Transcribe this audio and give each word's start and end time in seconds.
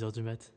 6h 0.00 0.12
du 0.12 0.22
mat. 0.22 0.52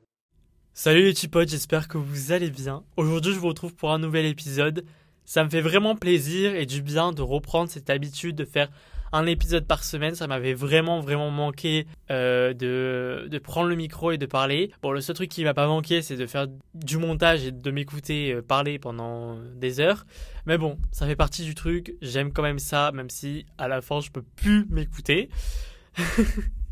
Salut 0.74 1.04
les 1.04 1.14
chipotes, 1.14 1.50
j'espère 1.50 1.88
que 1.88 1.98
vous 1.98 2.32
allez 2.32 2.50
bien. 2.50 2.84
Aujourd'hui, 2.98 3.34
je 3.34 3.40
vous 3.40 3.48
retrouve 3.48 3.76
pour 3.76 3.92
un 3.92 4.00
nouvel 4.00 4.26
épisode. 4.26 4.86
Ça 5.26 5.44
me 5.44 5.50
fait 5.50 5.62
vraiment 5.62 5.96
plaisir 5.96 6.56
et 6.56 6.66
du 6.66 6.82
bien 6.82 7.12
de 7.12 7.22
reprendre 7.22 7.70
cette 7.70 7.90
habitude 7.90 8.36
de 8.36 8.46
faire 8.46 8.70
un 9.12 9.26
épisode 9.26 9.68
par 9.68 9.84
semaine. 9.84 10.16
Ça 10.16 10.28
m'avait 10.28 10.54
vraiment, 10.54 11.00
vraiment 11.00 11.30
manqué 11.30 11.86
euh, 12.10 12.54
de, 12.54 13.28
de, 13.30 13.38
prendre 13.38 13.68
le 13.68 13.76
micro 13.76 14.12
et 14.12 14.18
de 14.18 14.26
parler. 14.26 14.72
Bon, 14.82 14.92
le 14.92 15.02
seul 15.02 15.16
truc 15.16 15.30
qui 15.30 15.44
m'a 15.44 15.54
pas 15.54 15.68
manqué, 15.68 16.02
c'est 16.02 16.18
de 16.18 16.26
faire 16.26 16.48
du 16.74 16.98
montage 16.98 17.46
et 17.46 17.52
de 17.52 17.72
m'écouter 17.72 18.34
euh, 18.34 18.42
parler 18.42 18.80
pendant 18.80 19.38
des 19.56 19.80
heures. 19.80 20.06
Mais 20.46 20.58
bon, 20.58 20.80
ça 20.92 21.06
fait 21.06 21.16
partie 21.16 21.44
du 21.44 21.54
truc. 21.54 21.96
J'aime 22.02 22.32
quand 22.34 22.44
même 22.44 22.60
ça, 22.60 22.92
même 22.94 23.10
si 23.10 23.46
à 23.58 23.68
la 23.68 23.82
fin, 23.82 24.00
je 24.00 24.10
peux 24.10 24.24
plus 24.24 24.66
m'écouter. 24.70 25.30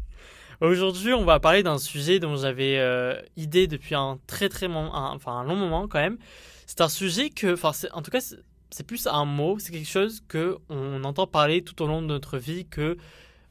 Aujourd'hui, 0.62 1.12
on 1.12 1.26
va 1.26 1.40
parler 1.40 1.64
d'un 1.64 1.80
sujet 1.80 2.20
dont 2.20 2.36
j'avais 2.36 2.78
euh, 2.78 3.20
idée 3.36 3.66
depuis 3.66 3.96
un 3.96 4.20
très 4.28 4.48
très 4.48 4.68
long 4.68 5.56
moment 5.56 5.88
quand 5.88 6.00
même. 6.00 6.20
C'est 6.68 6.82
un 6.82 6.90
sujet 6.90 7.32
que, 7.32 7.56
en 7.96 8.02
tout 8.04 8.12
cas, 8.12 8.22
c'est 8.70 8.86
plus 8.86 9.08
un 9.08 9.26
mot, 9.26 9.58
c'est 9.58 9.72
quelque 9.72 9.90
chose 9.90 10.22
que 10.28 10.60
on 10.70 11.04
entend 11.04 11.26
parler 11.26 11.64
tout 11.64 11.82
au 11.82 11.88
long 11.88 12.04
de 12.04 12.08
notre 12.08 12.38
vie. 12.38 12.68
Que, 12.68 12.96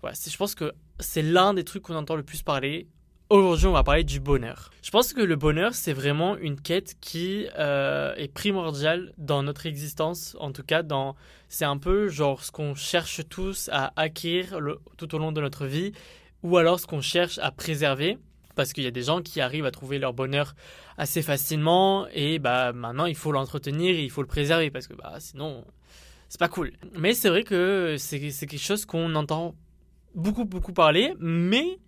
je 0.04 0.36
pense 0.36 0.54
que 0.54 0.72
c'est 1.00 1.22
l'un 1.22 1.52
des 1.52 1.64
trucs 1.64 1.82
qu'on 1.82 1.96
entend 1.96 2.14
le 2.14 2.22
plus 2.22 2.42
parler. 2.42 2.86
Aujourd'hui, 3.28 3.66
on 3.66 3.72
va 3.72 3.82
parler 3.82 4.04
du 4.04 4.20
bonheur. 4.20 4.70
Je 4.80 4.90
pense 4.92 5.12
que 5.12 5.20
le 5.20 5.34
bonheur, 5.34 5.74
c'est 5.74 5.92
vraiment 5.92 6.36
une 6.36 6.60
quête 6.60 6.94
qui 7.00 7.46
euh, 7.58 8.14
est 8.14 8.32
primordiale 8.32 9.12
dans 9.18 9.42
notre 9.42 9.66
existence. 9.66 10.36
En 10.38 10.52
tout 10.52 10.62
cas, 10.62 10.84
dans, 10.84 11.16
c'est 11.48 11.64
un 11.64 11.78
peu 11.78 12.08
genre 12.08 12.44
ce 12.44 12.52
qu'on 12.52 12.76
cherche 12.76 13.22
tous 13.28 13.68
à 13.72 13.92
acquérir 13.96 14.58
tout 14.96 15.12
au 15.12 15.18
long 15.18 15.32
de 15.32 15.40
notre 15.40 15.66
vie 15.66 15.92
ou 16.42 16.56
alors 16.56 16.80
ce 16.80 16.86
qu'on 16.86 17.00
cherche 17.00 17.38
à 17.38 17.50
préserver 17.50 18.18
parce 18.54 18.72
qu'il 18.72 18.84
y 18.84 18.86
a 18.86 18.90
des 18.90 19.02
gens 19.02 19.22
qui 19.22 19.40
arrivent 19.40 19.66
à 19.66 19.70
trouver 19.70 19.98
leur 19.98 20.12
bonheur 20.12 20.54
assez 20.98 21.22
facilement 21.22 22.06
et 22.12 22.38
bah 22.38 22.72
maintenant 22.72 23.06
il 23.06 23.14
faut 23.14 23.32
l'entretenir 23.32 23.94
et 23.96 24.02
il 24.02 24.10
faut 24.10 24.22
le 24.22 24.28
préserver 24.28 24.70
parce 24.70 24.86
que 24.86 24.94
bah 24.94 25.14
sinon 25.18 25.64
c'est 26.28 26.38
pas 26.38 26.48
cool. 26.48 26.72
Mais 26.96 27.14
c'est 27.14 27.28
vrai 27.28 27.42
que 27.42 27.96
c'est 27.98 28.20
quelque 28.20 28.58
chose 28.58 28.84
qu'on 28.84 29.14
entend 29.14 29.54
beaucoup 30.14 30.44
beaucoup 30.44 30.72
parler 30.72 31.14
mais 31.18 31.78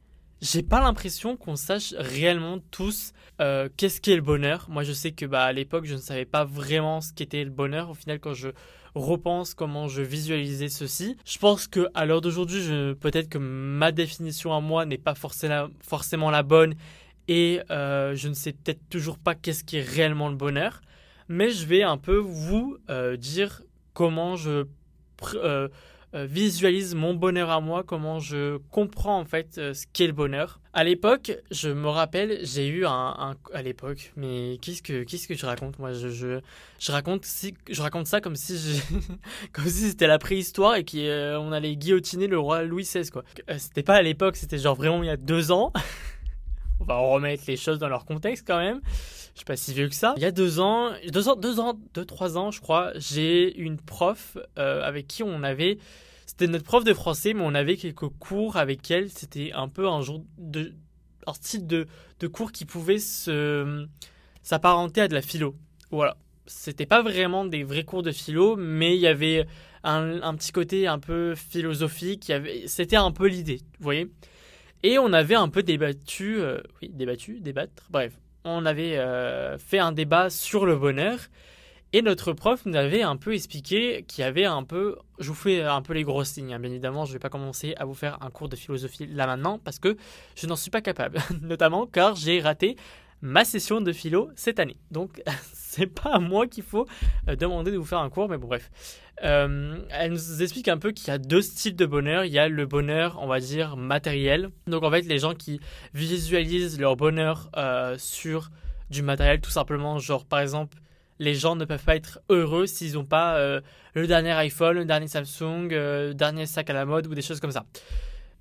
j'ai 0.43 0.65
pas 0.65 0.81
l'impression 0.81 1.37
qu'on 1.37 1.55
sache 1.55 1.95
réellement 1.97 2.59
tous 2.73 3.13
euh, 3.41 3.69
qu'est-ce 3.77 4.01
qu'est 4.01 4.17
le 4.17 4.23
bonheur. 4.23 4.67
Moi 4.69 4.83
je 4.83 4.93
sais 4.93 5.13
que 5.13 5.25
bah 5.25 5.45
à 5.45 5.53
l'époque 5.53 5.85
je 5.87 5.95
ne 5.95 6.01
savais 6.01 6.25
pas 6.25 6.45
vraiment 6.45 7.01
ce 7.01 7.13
qu'était 7.13 7.45
le 7.45 7.51
bonheur 7.51 7.91
au 7.91 7.95
final 7.95 8.19
quand 8.19 8.35
je 8.35 8.49
repense 8.97 9.55
comment 9.55 9.87
je 9.87 10.03
visualisais 10.03 10.69
ceci. 10.69 11.17
Je 11.25 11.39
pense 11.39 11.69
que 11.69 11.87
à 11.95 12.05
l'heure 12.05 12.21
d'aujourd'hui, 12.21 12.61
peut-être 13.01 13.29
que 13.29 13.39
ma 13.39 13.93
définition 13.93 14.53
à 14.53 14.61
moi 14.61 14.85
n'est 14.85 14.99
pas 14.99 15.15
forcément 15.15 16.31
la 16.31 16.43
bonne 16.43 16.75
et 17.29 17.61
euh, 17.71 18.17
je 18.17 18.29
ne 18.29 18.35
sais 18.35 18.53
peut-être 18.53 18.89
toujours 18.91 19.19
pas 19.19 19.37
qu'est-ce 19.37 19.63
qui 19.63 19.77
est 19.77 19.89
réellement 19.89 20.29
le 20.29 20.37
bonheur. 20.37 20.81
Mais 21.29 21.51
je 21.51 21.65
vais 21.67 21.85
un 21.85 21.99
peu 21.99 22.17
vous 22.17 22.77
euh, 22.91 23.17
dire 23.17 23.63
comment 23.95 24.35
je 24.35 24.67
visualise 26.15 26.95
mon 26.95 27.15
bonheur 27.15 27.51
à 27.51 27.61
moi, 27.61 27.83
comment 27.85 28.21
je 28.21 28.59
comprends 28.71 29.19
en 29.19 29.25
fait 29.25 29.57
euh, 29.59 29.75
ce 29.75 29.87
qu'est 29.93 30.07
le 30.07 30.13
bonheur. 30.13 30.61
À 30.75 30.85
l'époque, 30.85 31.33
je 31.51 31.71
me 31.71 31.89
rappelle, 31.89 32.41
j'ai 32.43 32.67
eu 32.67 32.87
un, 32.87 33.37
à 33.53 33.63
l'époque, 33.63 34.13
mais 34.17 34.59
qu'est-ce 34.61 34.83
que 34.83 35.05
qu'est-ce 35.05 35.29
que 35.29 35.35
je 35.35 35.47
raconte 35.47 35.79
moi? 35.79 35.93
Je, 35.93 36.09
je, 36.09 36.41
je 36.79 36.93
raconte 36.93 37.25
si 37.25 37.55
je 37.71 37.81
raconte 37.81 38.07
ça 38.07 38.21
comme 38.21 38.37
si 38.37 38.83
comme 39.53 39.67
si 39.67 39.91
c'était 39.91 40.07
la 40.07 40.19
préhistoire 40.19 40.77
et 40.77 40.85
qu'on 40.85 40.99
euh, 40.99 41.53
allait 41.53 41.77
guillotiner 41.77 42.27
le 42.27 42.39
roi 42.39 42.63
Louis 42.63 42.85
XVI 42.85 43.09
quoi. 43.11 43.25
c'était 43.59 43.83
pas 43.83 43.97
à 43.97 44.03
l'époque, 44.03 44.37
c'était 44.37 44.59
genre 44.59 44.77
vraiment 44.77 45.03
il 45.03 45.07
y 45.07 45.11
a 45.11 45.17
deux 45.17 45.51
ans. 45.51 45.73
On 46.81 46.85
va 46.85 46.97
remettre 46.97 47.45
les 47.47 47.57
choses 47.57 47.79
dans 47.79 47.89
leur 47.89 48.05
contexte 48.05 48.45
quand 48.47 48.59
même. 48.59 48.81
Je 49.35 49.39
suis 49.39 49.45
pas 49.45 49.57
si 49.57 49.73
vieux 49.73 49.89
que 49.89 49.95
ça. 49.95 50.15
Il 50.17 50.23
y 50.23 50.27
a 50.27 50.31
deux 50.31 50.61
ans, 50.61 50.91
deux 51.11 51.29
ans, 51.29 51.37
deux 51.37 51.59
ans, 51.59 51.79
deux, 51.95 52.05
trois 52.05 52.37
ans, 52.37 52.51
je 52.51 52.61
crois, 52.61 52.93
j'ai 52.97 53.57
une 53.59 53.79
prof 53.79 54.37
euh, 54.59 54.83
avec 54.83 55.07
qui 55.07 55.23
on 55.23 55.43
avait. 55.43 55.79
C'était 56.27 56.47
notre 56.49 56.65
prof 56.65 56.85
de 56.85 56.95
français, 56.95 57.33
mais 57.35 57.43
on 57.45 57.55
avait 57.55 57.77
quelques 57.77 58.09
cours 58.09 58.57
avec 58.57 58.91
elle. 58.91 59.11
C'était 59.11 59.53
un 59.53 59.69
peu 59.69 59.89
un 59.89 60.03
genre 60.03 60.23
de. 60.39 60.73
un 61.27 61.33
style 61.33 61.67
de, 61.67 61.87
de 62.21 62.27
cours 62.27 62.53
qui 62.53 62.65
pouvait 62.65 62.99
se 62.99 63.87
s'apparenter 64.43 65.03
à 65.03 65.09
de 65.09 65.15
la 65.15 65.23
philo. 65.23 65.57
Voilà. 65.91 66.17
C'était 66.47 66.87
pas 66.87 67.03
vraiment 67.03 67.45
des 67.45 67.63
vrais 67.63 67.85
cours 67.85 68.03
de 68.03 68.11
philo, 68.11 68.57
mais 68.57 68.97
il 68.97 69.01
y 69.01 69.07
avait 69.07 69.47
un, 69.85 70.21
un 70.23 70.35
petit 70.35 70.53
côté 70.53 70.87
un 70.87 70.99
peu 70.99 71.35
philosophique. 71.35 72.33
C'était 72.67 72.97
un 72.97 73.13
peu 73.13 73.29
l'idée, 73.29 73.61
vous 73.79 73.85
voyez. 73.85 74.11
Et 74.83 74.99
on 74.99 75.13
avait 75.13 75.37
un 75.37 75.49
peu 75.49 75.63
débattu, 75.63 76.41
euh, 76.41 76.61
oui, 76.81 76.91
débattu, 76.93 77.39
débattre, 77.41 77.85
bref, 77.91 78.13
on 78.45 78.67
avait 78.67 78.99
euh, 78.99 79.59
fait 79.59 79.79
un 79.79 79.93
débat 79.93 80.31
sur 80.31 80.67
le 80.67 80.77
bonheur 80.77 81.19
et 81.93 82.01
notre 82.01 82.33
prof 82.33 82.65
nous 82.65 82.75
avait 82.75 83.03
un 83.03 83.17
peu 83.17 83.35
expliqué 83.35 84.05
qu'il 84.09 84.23
y 84.23 84.27
avait 84.27 84.47
un 84.47 84.63
peu, 84.63 84.97
je 85.19 85.29
vous 85.29 85.35
fais 85.35 85.63
un 85.63 85.83
peu 85.83 85.93
les 85.93 86.05
grosses 86.05 86.31
signes, 86.31 86.55
hein. 86.55 86.59
bien 86.59 86.71
évidemment, 86.71 87.05
je 87.05 87.11
ne 87.11 87.15
vais 87.15 87.19
pas 87.19 87.29
commencer 87.29 87.75
à 87.77 87.85
vous 87.85 87.95
faire 87.95 88.17
un 88.23 88.31
cours 88.31 88.49
de 88.49 88.57
philosophie 88.57 89.07
là 89.07 89.27
maintenant 89.27 89.59
parce 89.59 89.79
que 89.79 89.97
je 90.35 90.47
n'en 90.47 90.57
suis 90.57 90.71
pas 90.71 90.81
capable, 90.81 91.19
notamment 91.43 91.87
car 91.87 92.15
j'ai 92.15 92.41
raté 92.41 92.77
ma 93.23 93.45
session 93.45 93.81
de 93.81 93.93
philo 93.93 94.31
cette 94.37 94.59
année. 94.59 94.77
Donc 94.91 95.23
c'est 95.55 95.87
pas 95.87 96.11
à 96.11 96.19
moi 96.19 96.47
qu'il 96.47 96.65
faut 96.65 96.87
euh, 97.29 97.37
demander 97.37 97.71
de 97.71 97.79
vous 97.79 97.85
faire 97.85 98.01
un 98.01 98.11
cours, 98.11 98.29
mais 98.29 98.37
bon 98.37 98.49
bref. 98.49 98.71
Euh, 99.23 99.79
elle 99.91 100.13
nous 100.13 100.43
explique 100.43 100.69
un 100.69 100.79
peu 100.79 100.91
qu'il 100.91 101.09
y 101.09 101.11
a 101.11 101.19
deux 101.19 101.41
styles 101.41 101.77
de 101.77 101.87
bonheur. 101.87 102.25
Il 102.25 102.33
y 102.33 102.39
a 102.39 102.49
le 102.49 102.67
bonheur, 102.67 103.19
on 103.21 103.29
va 103.29 103.41
dire, 103.41 103.77
matériel. 103.77 104.51
Donc 104.67 104.83
en 104.83 104.91
fait, 104.91 105.03
les 105.03 105.19
gens 105.19 105.35
qui 105.35 105.61
visualisent 105.95 106.79
leur 106.79 106.97
bonheur 106.97 107.49
euh, 107.57 107.97
sur 107.99 108.51
du 108.91 109.03
matériel, 109.03 109.41
tout 109.41 109.51
simplement, 109.51 109.99
genre 109.99 110.27
par 110.27 110.41
exemple, 110.41 110.79
les 111.19 111.35
gens 111.35 111.55
ne 111.55 111.65
peuvent 111.65 111.85
pas 111.85 111.95
être 111.95 112.21
heureux 112.29 112.67
s'ils 112.67 112.95
n'ont 112.95 113.05
pas 113.05 113.39
le 113.95 114.07
dernier 114.07 114.33
iPhone, 114.33 114.75
le 114.75 114.85
dernier 114.85 115.07
Samsung, 115.07 115.69
le 115.71 116.13
dernier 116.15 116.47
sac 116.47 116.69
à 116.69 116.73
la 116.73 116.85
mode 116.85 117.07
ou 117.07 117.15
des 117.15 117.23
choses 117.23 117.39
comme 117.39 117.53
ça. 117.53 117.65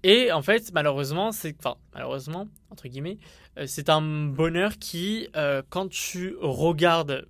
Et 0.03 0.31
en 0.31 0.41
fait, 0.41 0.71
malheureusement, 0.73 1.31
c'est, 1.31 1.55
enfin, 1.59 1.75
malheureusement, 1.93 2.47
entre 2.69 2.87
guillemets, 2.87 3.19
euh, 3.57 3.65
c'est 3.67 3.89
un 3.89 4.01
bonheur 4.01 4.77
qui, 4.79 5.27
euh, 5.35 5.61
quand 5.69 5.89
tu 5.89 6.35
regardes 6.41 7.27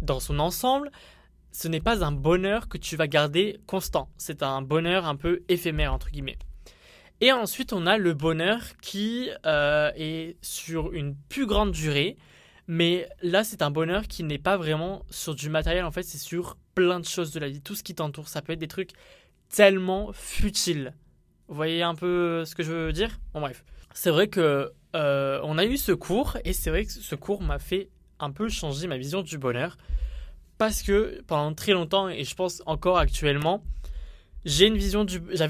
dans 0.00 0.20
son 0.20 0.38
ensemble, 0.38 0.90
ce 1.52 1.68
n'est 1.68 1.80
pas 1.80 2.04
un 2.04 2.12
bonheur 2.12 2.68
que 2.68 2.78
tu 2.78 2.96
vas 2.96 3.08
garder 3.08 3.60
constant. 3.66 4.08
C'est 4.16 4.42
un 4.42 4.62
bonheur 4.62 5.06
un 5.06 5.16
peu 5.16 5.42
éphémère, 5.48 5.92
entre 5.92 6.10
guillemets. 6.10 6.38
Et 7.20 7.32
ensuite, 7.32 7.72
on 7.72 7.86
a 7.86 7.98
le 7.98 8.14
bonheur 8.14 8.60
qui 8.80 9.28
euh, 9.44 9.90
est 9.96 10.36
sur 10.40 10.92
une 10.92 11.16
plus 11.28 11.46
grande 11.46 11.72
durée. 11.72 12.16
Mais 12.68 13.08
là, 13.22 13.44
c'est 13.44 13.62
un 13.62 13.70
bonheur 13.70 14.06
qui 14.06 14.22
n'est 14.22 14.38
pas 14.38 14.56
vraiment 14.56 15.04
sur 15.10 15.34
du 15.34 15.48
matériel. 15.48 15.84
En 15.84 15.90
fait, 15.90 16.02
c'est 16.02 16.18
sur 16.18 16.56
plein 16.74 17.00
de 17.00 17.06
choses 17.06 17.32
de 17.32 17.40
la 17.40 17.48
vie. 17.48 17.60
Tout 17.60 17.74
ce 17.74 17.82
qui 17.82 17.94
t'entoure. 17.94 18.28
Ça 18.28 18.40
peut 18.40 18.52
être 18.52 18.58
des 18.58 18.68
trucs 18.68 18.92
tellement 19.48 20.12
futiles. 20.12 20.94
Vous 21.48 21.54
voyez 21.54 21.82
un 21.82 21.94
peu 21.94 22.44
ce 22.44 22.54
que 22.54 22.62
je 22.62 22.72
veux 22.72 22.92
dire? 22.92 23.18
Bon 23.32 23.40
bref. 23.40 23.64
C'est 23.94 24.10
vrai 24.10 24.28
que 24.28 24.70
euh, 24.94 25.40
on 25.42 25.58
a 25.58 25.64
eu 25.64 25.76
ce 25.76 25.92
cours 25.92 26.36
et 26.44 26.52
c'est 26.52 26.70
vrai 26.70 26.84
que 26.84 26.92
ce 26.92 27.14
cours 27.14 27.42
m'a 27.42 27.58
fait 27.58 27.88
un 28.20 28.30
peu 28.30 28.48
changer 28.48 28.86
ma 28.86 28.98
vision 28.98 29.22
du 29.22 29.38
bonheur 29.38 29.78
parce 30.58 30.82
que 30.82 31.22
pendant 31.26 31.54
très 31.54 31.72
longtemps 31.72 32.08
et 32.08 32.24
je 32.24 32.34
pense 32.34 32.62
encore 32.66 32.98
actuellement 32.98 33.62
j'avais 34.44 34.68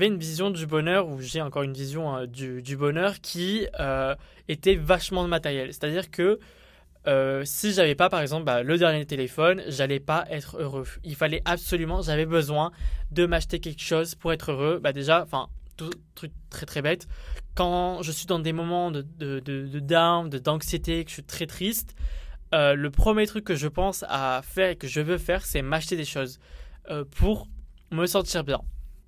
une 0.06 0.18
vision 0.18 0.50
du 0.50 0.66
bonheur 0.66 1.08
ou 1.08 1.20
j'ai 1.20 1.40
encore 1.40 1.62
une 1.62 1.72
vision 1.72 2.14
hein, 2.14 2.26
du, 2.26 2.76
bonheur 2.76 3.20
qui 3.20 3.66
euh, 3.78 4.14
était 4.48 4.74
vachement 4.74 5.26
matériel 5.26 5.72
c'est 5.72 5.84
à 5.84 5.90
dire 5.90 6.10
que 6.10 6.38
euh, 7.06 7.42
si 7.44 7.72
j'avais 7.72 7.94
pas 7.94 8.08
par 8.08 8.20
exemple 8.20 8.44
bah, 8.44 8.62
le 8.62 8.76
dernier 8.76 9.06
téléphone, 9.06 9.62
j'allais 9.68 10.00
pas 10.00 10.26
être 10.30 10.58
heureux. 10.58 10.86
Il 11.04 11.14
fallait 11.14 11.40
absolument, 11.46 12.02
j'avais 12.02 12.26
besoin 12.26 12.70
de 13.12 13.24
m'acheter 13.24 13.60
quelque 13.60 13.82
chose 13.82 14.14
pour 14.14 14.32
être 14.32 14.52
heureux. 14.52 14.78
Bah 14.82 14.92
déjà, 14.92 15.22
enfin 15.22 15.48
truc 16.14 16.32
très 16.50 16.66
très 16.66 16.82
bête. 16.82 17.06
Quand 17.54 18.02
je 18.02 18.12
suis 18.12 18.26
dans 18.26 18.38
des 18.38 18.52
moments 18.52 18.90
de, 18.90 19.02
de, 19.02 19.40
de, 19.40 19.80
down, 19.80 20.28
d'anxiété, 20.28 21.04
que 21.04 21.10
je 21.10 21.14
suis 21.14 21.24
très 21.24 21.46
triste, 21.46 21.94
euh, 22.54 22.74
le 22.74 22.90
premier 22.90 23.26
truc 23.26 23.44
que 23.44 23.56
je 23.56 23.68
pense 23.68 24.04
à 24.08 24.40
faire 24.42 24.70
et 24.70 24.76
que 24.76 24.86
je 24.86 25.00
veux 25.00 25.18
faire, 25.18 25.44
c'est 25.44 25.62
m'acheter 25.62 25.96
des 25.96 26.04
choses 26.04 26.38
euh, 26.90 27.04
pour 27.04 27.48
me 27.90 28.06
sentir 28.06 28.44
bien. 28.44 28.60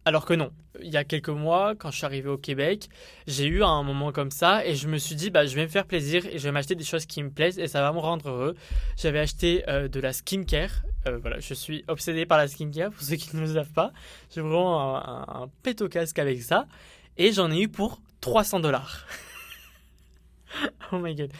Alors 0.06 0.24
que 0.24 0.32
non, 0.32 0.50
il 0.82 0.88
y 0.88 0.96
a 0.96 1.04
quelques 1.04 1.28
mois, 1.28 1.74
quand 1.74 1.90
je 1.90 1.98
suis 1.98 2.06
arrivé 2.06 2.28
au 2.28 2.38
Québec, 2.38 2.88
j'ai 3.26 3.46
eu 3.46 3.62
un 3.62 3.82
moment 3.82 4.12
comme 4.12 4.30
ça 4.30 4.64
et 4.64 4.74
je 4.74 4.88
me 4.88 4.96
suis 4.96 5.14
dit, 5.14 5.28
bah, 5.30 5.44
je 5.44 5.54
vais 5.54 5.62
me 5.64 5.68
faire 5.68 5.84
plaisir 5.84 6.24
et 6.26 6.38
je 6.38 6.44
vais 6.44 6.52
m'acheter 6.52 6.74
des 6.74 6.84
choses 6.84 7.04
qui 7.04 7.22
me 7.22 7.30
plaisent 7.30 7.58
et 7.58 7.68
ça 7.68 7.82
va 7.82 7.92
me 7.92 7.98
rendre 7.98 8.30
heureux. 8.30 8.54
J'avais 8.96 9.18
acheté 9.18 9.62
euh, 9.68 9.88
de 9.88 10.00
la 10.00 10.14
skincare. 10.14 10.70
Euh, 11.06 11.18
voilà, 11.18 11.38
je 11.38 11.52
suis 11.52 11.84
obsédé 11.86 12.24
par 12.24 12.38
la 12.38 12.48
skincare 12.48 12.90
pour 12.90 13.02
ceux 13.02 13.16
qui 13.16 13.36
ne 13.36 13.42
le 13.42 13.54
savent 13.54 13.72
pas. 13.72 13.92
J'ai 14.34 14.40
vraiment 14.40 14.96
un, 14.96 15.42
un, 15.42 15.50
pet 15.62 15.82
au 15.82 15.88
casque 15.88 16.18
avec 16.18 16.42
ça 16.42 16.66
et 17.18 17.32
j'en 17.32 17.50
ai 17.50 17.60
eu 17.60 17.68
pour 17.68 18.00
300 18.22 18.60
dollars. 18.60 19.04
oh 20.92 20.98
my 20.98 21.14
god. 21.14 21.30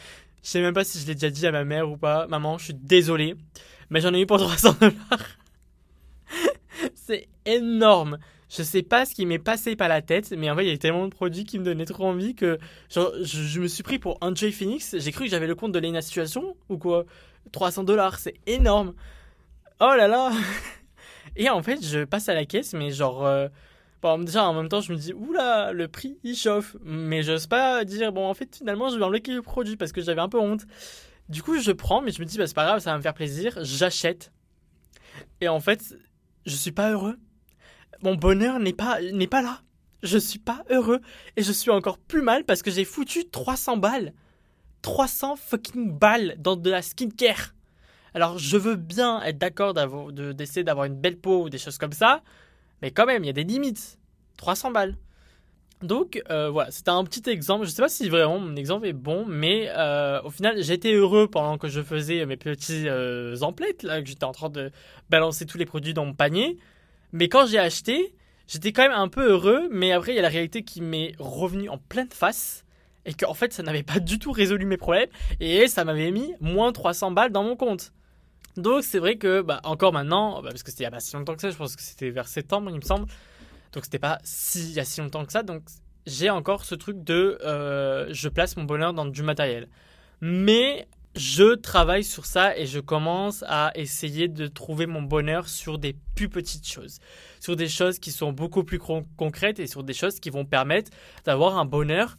Je 0.42 0.48
sais 0.48 0.60
même 0.60 0.74
pas 0.74 0.84
si 0.84 0.98
je 0.98 1.06
l'ai 1.06 1.14
déjà 1.14 1.30
dit 1.30 1.46
à 1.46 1.52
ma 1.52 1.64
mère 1.64 1.90
ou 1.90 1.96
pas. 1.96 2.26
Maman, 2.26 2.58
je 2.58 2.64
suis 2.64 2.74
désolé, 2.74 3.36
mais 3.88 4.02
j'en 4.02 4.12
ai 4.12 4.20
eu 4.20 4.26
pour 4.26 4.38
300 4.38 4.76
dollars. 4.80 5.38
C'est 6.94 7.28
énorme. 7.46 8.18
Je 8.50 8.64
sais 8.64 8.82
pas 8.82 9.06
ce 9.06 9.14
qui 9.14 9.26
m'est 9.26 9.38
passé 9.38 9.76
par 9.76 9.88
la 9.88 10.02
tête, 10.02 10.32
mais 10.32 10.50
en 10.50 10.56
fait, 10.56 10.64
il 10.64 10.70
y 10.70 10.72
a 10.72 10.76
tellement 10.76 11.06
de 11.06 11.14
produits 11.14 11.44
qui 11.44 11.58
me 11.60 11.64
donnaient 11.64 11.84
trop 11.84 12.06
envie 12.06 12.34
que 12.34 12.58
je, 12.90 13.60
me 13.60 13.68
suis 13.68 13.84
pris 13.84 14.00
pour 14.00 14.18
J 14.34 14.50
Phoenix. 14.50 14.96
J'ai 14.98 15.12
cru 15.12 15.24
que 15.24 15.30
j'avais 15.30 15.46
le 15.46 15.54
compte 15.54 15.70
de 15.70 15.78
Lena 15.78 16.02
Situation 16.02 16.56
ou 16.68 16.76
quoi? 16.76 17.04
300 17.52 17.84
dollars, 17.84 18.18
c'est 18.18 18.34
énorme. 18.46 18.94
Oh 19.78 19.94
là 19.96 20.08
là 20.08 20.32
Et 21.36 21.48
en 21.48 21.62
fait, 21.62 21.84
je 21.84 22.04
passe 22.04 22.28
à 22.28 22.34
la 22.34 22.44
caisse, 22.44 22.74
mais 22.74 22.90
genre. 22.90 23.24
Euh, 23.24 23.48
bon, 24.02 24.18
déjà, 24.18 24.44
en 24.44 24.52
même 24.52 24.68
temps, 24.68 24.80
je 24.80 24.92
me 24.92 24.98
dis, 24.98 25.12
oula, 25.12 25.72
le 25.72 25.86
prix, 25.86 26.18
il 26.24 26.34
chauffe. 26.34 26.76
Mais 26.82 27.22
j'ose 27.22 27.46
pas 27.46 27.84
dire, 27.84 28.12
bon, 28.12 28.26
en 28.26 28.34
fait, 28.34 28.56
finalement, 28.56 28.88
je 28.88 28.98
vais 28.98 29.04
enlever 29.04 29.22
le 29.28 29.42
produit 29.42 29.76
parce 29.76 29.92
que 29.92 30.00
j'avais 30.00 30.20
un 30.20 30.28
peu 30.28 30.40
honte. 30.40 30.62
Du 31.28 31.44
coup, 31.44 31.60
je 31.60 31.70
prends, 31.70 32.02
mais 32.02 32.10
je 32.10 32.20
me 32.20 32.26
dis, 32.26 32.36
bah, 32.36 32.48
c'est 32.48 32.54
pas 32.54 32.64
grave, 32.64 32.80
ça 32.80 32.90
va 32.90 32.96
me 32.96 33.02
faire 33.02 33.14
plaisir. 33.14 33.56
J'achète. 33.62 34.32
Et 35.40 35.46
en 35.46 35.60
fait, 35.60 35.94
je 36.46 36.56
suis 36.56 36.72
pas 36.72 36.90
heureux. 36.90 37.16
Mon 38.02 38.14
bonheur 38.14 38.58
n'est 38.58 38.72
pas, 38.72 39.00
n'est 39.00 39.26
pas 39.26 39.42
là. 39.42 39.60
Je 40.02 40.18
suis 40.18 40.38
pas 40.38 40.64
heureux. 40.70 41.00
Et 41.36 41.42
je 41.42 41.52
suis 41.52 41.70
encore 41.70 41.98
plus 41.98 42.22
mal 42.22 42.44
parce 42.44 42.62
que 42.62 42.70
j'ai 42.70 42.84
foutu 42.84 43.28
300 43.28 43.76
balles. 43.76 44.12
300 44.82 45.36
fucking 45.36 45.92
balles 45.92 46.36
dans 46.38 46.56
de 46.56 46.70
la 46.70 46.82
skincare. 46.82 47.54
Alors, 48.14 48.38
je 48.38 48.56
veux 48.56 48.76
bien 48.76 49.22
être 49.22 49.38
d'accord 49.38 49.74
d'essayer 50.34 50.64
d'avoir 50.64 50.86
une 50.86 50.96
belle 50.96 51.18
peau 51.18 51.44
ou 51.44 51.50
des 51.50 51.58
choses 51.58 51.78
comme 51.78 51.92
ça. 51.92 52.22
Mais 52.82 52.90
quand 52.90 53.06
même, 53.06 53.22
il 53.22 53.26
y 53.26 53.30
a 53.30 53.34
des 53.34 53.44
limites. 53.44 53.98
300 54.38 54.70
balles. 54.70 54.96
Donc 55.82 56.22
euh, 56.30 56.50
voilà, 56.50 56.70
c'était 56.70 56.90
un 56.90 57.04
petit 57.04 57.28
exemple. 57.30 57.64
Je 57.64 57.70
sais 57.70 57.80
pas 57.80 57.88
si 57.88 58.08
vraiment 58.08 58.38
mon 58.38 58.54
exemple 58.56 58.86
est 58.86 58.92
bon, 58.92 59.24
mais 59.26 59.70
euh, 59.70 60.20
au 60.22 60.30
final, 60.30 60.62
j'étais 60.62 60.92
heureux 60.92 61.26
pendant 61.26 61.56
que 61.56 61.68
je 61.68 61.80
faisais 61.80 62.26
mes 62.26 62.36
petits 62.36 62.86
euh, 62.86 63.36
emplettes, 63.40 63.82
là, 63.82 64.02
que 64.02 64.08
j'étais 64.08 64.24
en 64.24 64.32
train 64.32 64.50
de 64.50 64.70
balancer 65.08 65.46
tous 65.46 65.56
les 65.56 65.64
produits 65.64 65.94
dans 65.94 66.04
mon 66.04 66.12
panier. 66.12 66.58
Mais 67.12 67.28
quand 67.28 67.46
j'ai 67.46 67.58
acheté, 67.58 68.14
j'étais 68.46 68.72
quand 68.72 68.82
même 68.82 68.92
un 68.92 69.08
peu 69.08 69.30
heureux, 69.30 69.68
mais 69.70 69.92
après, 69.92 70.12
il 70.12 70.16
y 70.16 70.18
a 70.18 70.22
la 70.22 70.28
réalité 70.28 70.62
qui 70.62 70.80
m'est 70.80 71.12
revenue 71.18 71.68
en 71.68 71.78
pleine 71.78 72.10
face. 72.10 72.64
Et 73.06 73.14
qu'en 73.14 73.34
fait, 73.34 73.52
ça 73.52 73.62
n'avait 73.62 73.82
pas 73.84 74.00
du 74.00 74.18
tout 74.18 74.32
résolu 74.32 74.66
mes 74.66 74.76
problèmes. 74.76 75.08
Et 75.40 75.68
ça 75.68 75.84
m'avait 75.84 76.10
mis 76.10 76.34
moins 76.40 76.72
300 76.72 77.12
balles 77.12 77.32
dans 77.32 77.42
mon 77.42 77.56
compte. 77.56 77.92
Donc 78.56 78.82
c'est 78.82 78.98
vrai 78.98 79.16
que, 79.16 79.42
bah, 79.42 79.60
encore 79.64 79.92
maintenant, 79.92 80.42
bah, 80.42 80.48
parce 80.50 80.62
que 80.62 80.70
c'était 80.70 80.84
il 80.84 80.86
n'y 80.86 80.88
a 80.88 80.90
pas 80.90 81.00
si 81.00 81.14
longtemps 81.14 81.34
que 81.34 81.40
ça, 81.40 81.50
je 81.50 81.56
pense 81.56 81.76
que 81.76 81.82
c'était 81.82 82.10
vers 82.10 82.28
septembre, 82.28 82.70
il 82.70 82.76
me 82.76 82.82
semble. 82.82 83.06
Donc 83.72 83.84
c'était 83.84 84.00
pas 84.00 84.18
si 84.24 84.70
il 84.70 84.72
y 84.72 84.80
a 84.80 84.84
si 84.84 85.00
longtemps 85.00 85.24
que 85.24 85.32
ça. 85.32 85.42
Donc 85.42 85.62
j'ai 86.06 86.30
encore 86.30 86.64
ce 86.64 86.74
truc 86.74 87.04
de 87.04 87.38
euh, 87.44 88.06
je 88.10 88.28
place 88.28 88.56
mon 88.56 88.64
bonheur 88.64 88.92
dans 88.92 89.06
du 89.06 89.22
matériel. 89.22 89.68
Mais 90.20 90.88
je 91.16 91.54
travaille 91.54 92.04
sur 92.04 92.24
ça 92.24 92.56
et 92.56 92.66
je 92.66 92.78
commence 92.78 93.44
à 93.48 93.72
essayer 93.74 94.28
de 94.28 94.46
trouver 94.46 94.86
mon 94.86 95.02
bonheur 95.02 95.48
sur 95.48 95.78
des 95.78 95.96
plus 96.14 96.28
petites 96.28 96.66
choses, 96.66 96.98
sur 97.40 97.56
des 97.56 97.68
choses 97.68 97.98
qui 97.98 98.12
sont 98.12 98.32
beaucoup 98.32 98.62
plus 98.62 98.78
concrètes 98.78 99.58
et 99.58 99.66
sur 99.66 99.82
des 99.82 99.92
choses 99.92 100.20
qui 100.20 100.30
vont 100.30 100.44
permettre 100.44 100.90
d'avoir 101.24 101.58
un 101.58 101.64
bonheur 101.64 102.16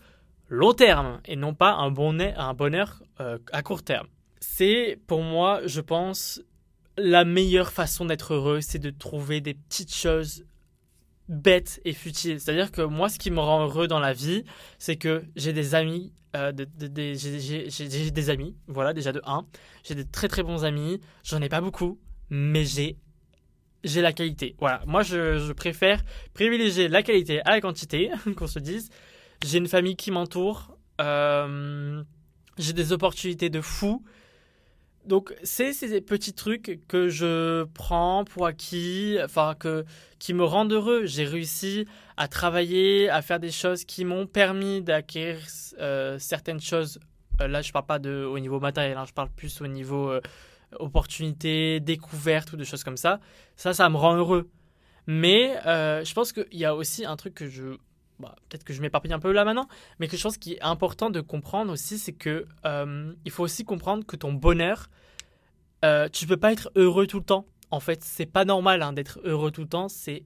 long 0.50 0.74
terme 0.74 1.22
et 1.26 1.38
non 1.38 1.54
pas 1.54 1.74
un 1.74 1.92
bonheur, 1.92 3.02
euh, 3.22 3.38
à 3.54 3.62
court 3.62 3.84
terme. 3.84 4.08
C'est 4.42 5.00
pour 5.08 5.22
moi, 5.22 5.62
je 5.66 5.80
pense, 5.80 6.42
la 6.98 7.24
meilleure 7.24 7.72
façon 7.72 8.06
d'être 8.06 8.34
heureux, 8.34 8.60
c'est 8.60 8.80
de 8.80 8.90
trouver 8.90 9.40
des 9.40 9.54
petites 9.54 9.94
choses 9.94 10.44
bête 11.32 11.82
et 11.86 11.94
futile. 11.94 12.40
C'est-à-dire 12.40 12.72
que 12.72 12.82
moi, 12.82 13.10
ce 13.10 13.18
qui 13.18 13.32
me 13.32 13.40
rend 13.40 13.64
heureux 13.64 13.88
dans 13.88 14.00
la 14.00 14.14
vie, 14.14 14.44
c'est 14.78 14.98
que 14.98 15.24
j'ai 15.36 15.54
des 15.54 15.74
amis, 15.74 16.14
euh, 16.36 16.52
j'ai 16.78 18.12
des 18.12 18.30
amis, 18.30 18.56
voilà, 18.68 18.94
déjà 18.94 19.12
de 19.12 19.22
1. 19.26 19.46
J'ai 19.84 19.96
des 19.96 20.06
très 20.06 20.28
très 20.28 20.44
bons 20.44 20.66
amis, 20.66 21.00
j'en 21.24 21.42
ai 21.42 21.50
pas 21.50 21.62
beaucoup, 21.62 22.00
mais 22.30 22.66
j'ai 22.66 22.98
j'ai 23.84 24.02
la 24.02 24.14
qualité. 24.14 24.56
Voilà, 24.60 24.84
moi 24.86 25.02
je, 25.02 25.52
préfère 25.54 26.04
privilégier 26.36 26.88
la 26.88 27.02
qualité 27.02 27.42
à 27.46 27.52
la 27.52 27.62
quantité, 27.62 28.12
qu'on 28.36 28.46
se 28.46 28.60
dise. 28.60 28.90
J'ai 29.44 29.58
une 29.58 29.68
famille 29.68 29.96
qui 29.96 30.12
m'entoure, 30.12 30.78
euh, 31.00 32.04
j'ai 32.60 32.74
des 32.74 32.92
opportunités 32.92 33.50
de 33.50 33.60
fou, 33.60 34.04
donc 35.06 35.34
c'est 35.44 35.74
ces 35.74 36.00
petits 36.02 36.34
trucs 36.34 36.80
que 36.88 37.10
je 37.10 37.64
prends 37.74 38.24
pour 38.24 38.46
acquis, 38.46 39.18
enfin 39.24 39.56
que 39.58 39.86
qui 40.20 40.34
me 40.34 40.44
rendent 40.44 40.74
heureux. 40.74 41.06
J'ai 41.06 41.26
réussi 41.26 41.88
à 42.18 42.28
travailler, 42.28 43.10
à 43.10 43.22
faire 43.22 43.40
des 43.40 43.52
choses 43.52 43.84
qui 43.84 44.06
m'ont 44.06 44.28
permis 44.28 44.82
d'acquérir 44.82 45.40
euh, 45.80 46.20
certaines 46.20 46.62
choses. 46.62 47.00
Euh, 47.42 47.48
là, 47.48 47.62
je 47.62 47.72
parle 47.72 47.88
pas 47.88 48.00
de 48.00 48.24
au 48.26 48.38
niveau 48.40 48.60
matériel, 48.60 48.98
hein, 48.98 49.06
je 49.08 49.14
parle 49.14 49.30
plus 49.30 49.62
au 49.62 49.68
niveau 49.68 50.10
euh, 50.10 50.22
opportunité, 50.80 51.80
découverte 51.80 52.54
ou 52.54 52.58
de 52.58 52.64
choses 52.64 52.84
comme 52.84 52.98
ça. 52.98 53.20
Ça, 53.56 53.74
ça 53.74 53.90
me 53.90 53.98
rend 53.98 54.16
heureux. 54.16 54.50
Mais 55.08 55.60
je 55.66 56.14
pense 56.14 56.32
qu'il 56.32 56.46
y 56.52 56.64
a 56.64 56.76
aussi 56.76 57.06
un 57.06 57.16
truc 57.18 57.34
que 57.34 57.48
je 57.48 57.76
bah, 58.22 58.36
peut-être 58.50 58.64
que 58.64 58.74
je 58.74 58.82
m'éparpille 58.82 59.14
un 59.14 59.20
peu 59.20 59.32
là 59.32 59.44
maintenant, 59.44 59.68
mais 60.00 60.08
quelque 60.08 60.20
chose 60.20 60.38
qui 60.38 60.54
est 60.54 60.62
important 60.62 61.10
de 61.10 61.22
comprendre 61.22 61.72
aussi, 61.74 61.98
c'est 61.98 62.14
que 62.14 62.46
euh, 62.66 63.14
il 63.26 63.32
faut 63.32 63.44
aussi 63.44 63.66
comprendre 63.66 64.06
que 64.06 64.16
ton 64.16 64.34
bonheur, 64.34 64.90
euh, 65.84 66.08
tu 66.10 66.28
peux 66.28 66.38
pas 66.38 66.52
être 66.52 66.72
heureux 66.76 67.08
tout 67.08 67.20
le 67.20 67.26
temps. 67.26 67.46
En 67.72 67.80
fait, 67.80 68.04
c'est 68.04 68.26
pas 68.26 68.46
normal 68.46 68.82
hein, 68.82 68.94
d'être 68.94 69.20
heureux 69.24 69.52
tout 69.52 69.62
le 69.62 69.68
temps. 69.68 69.88
C'est 69.90 70.26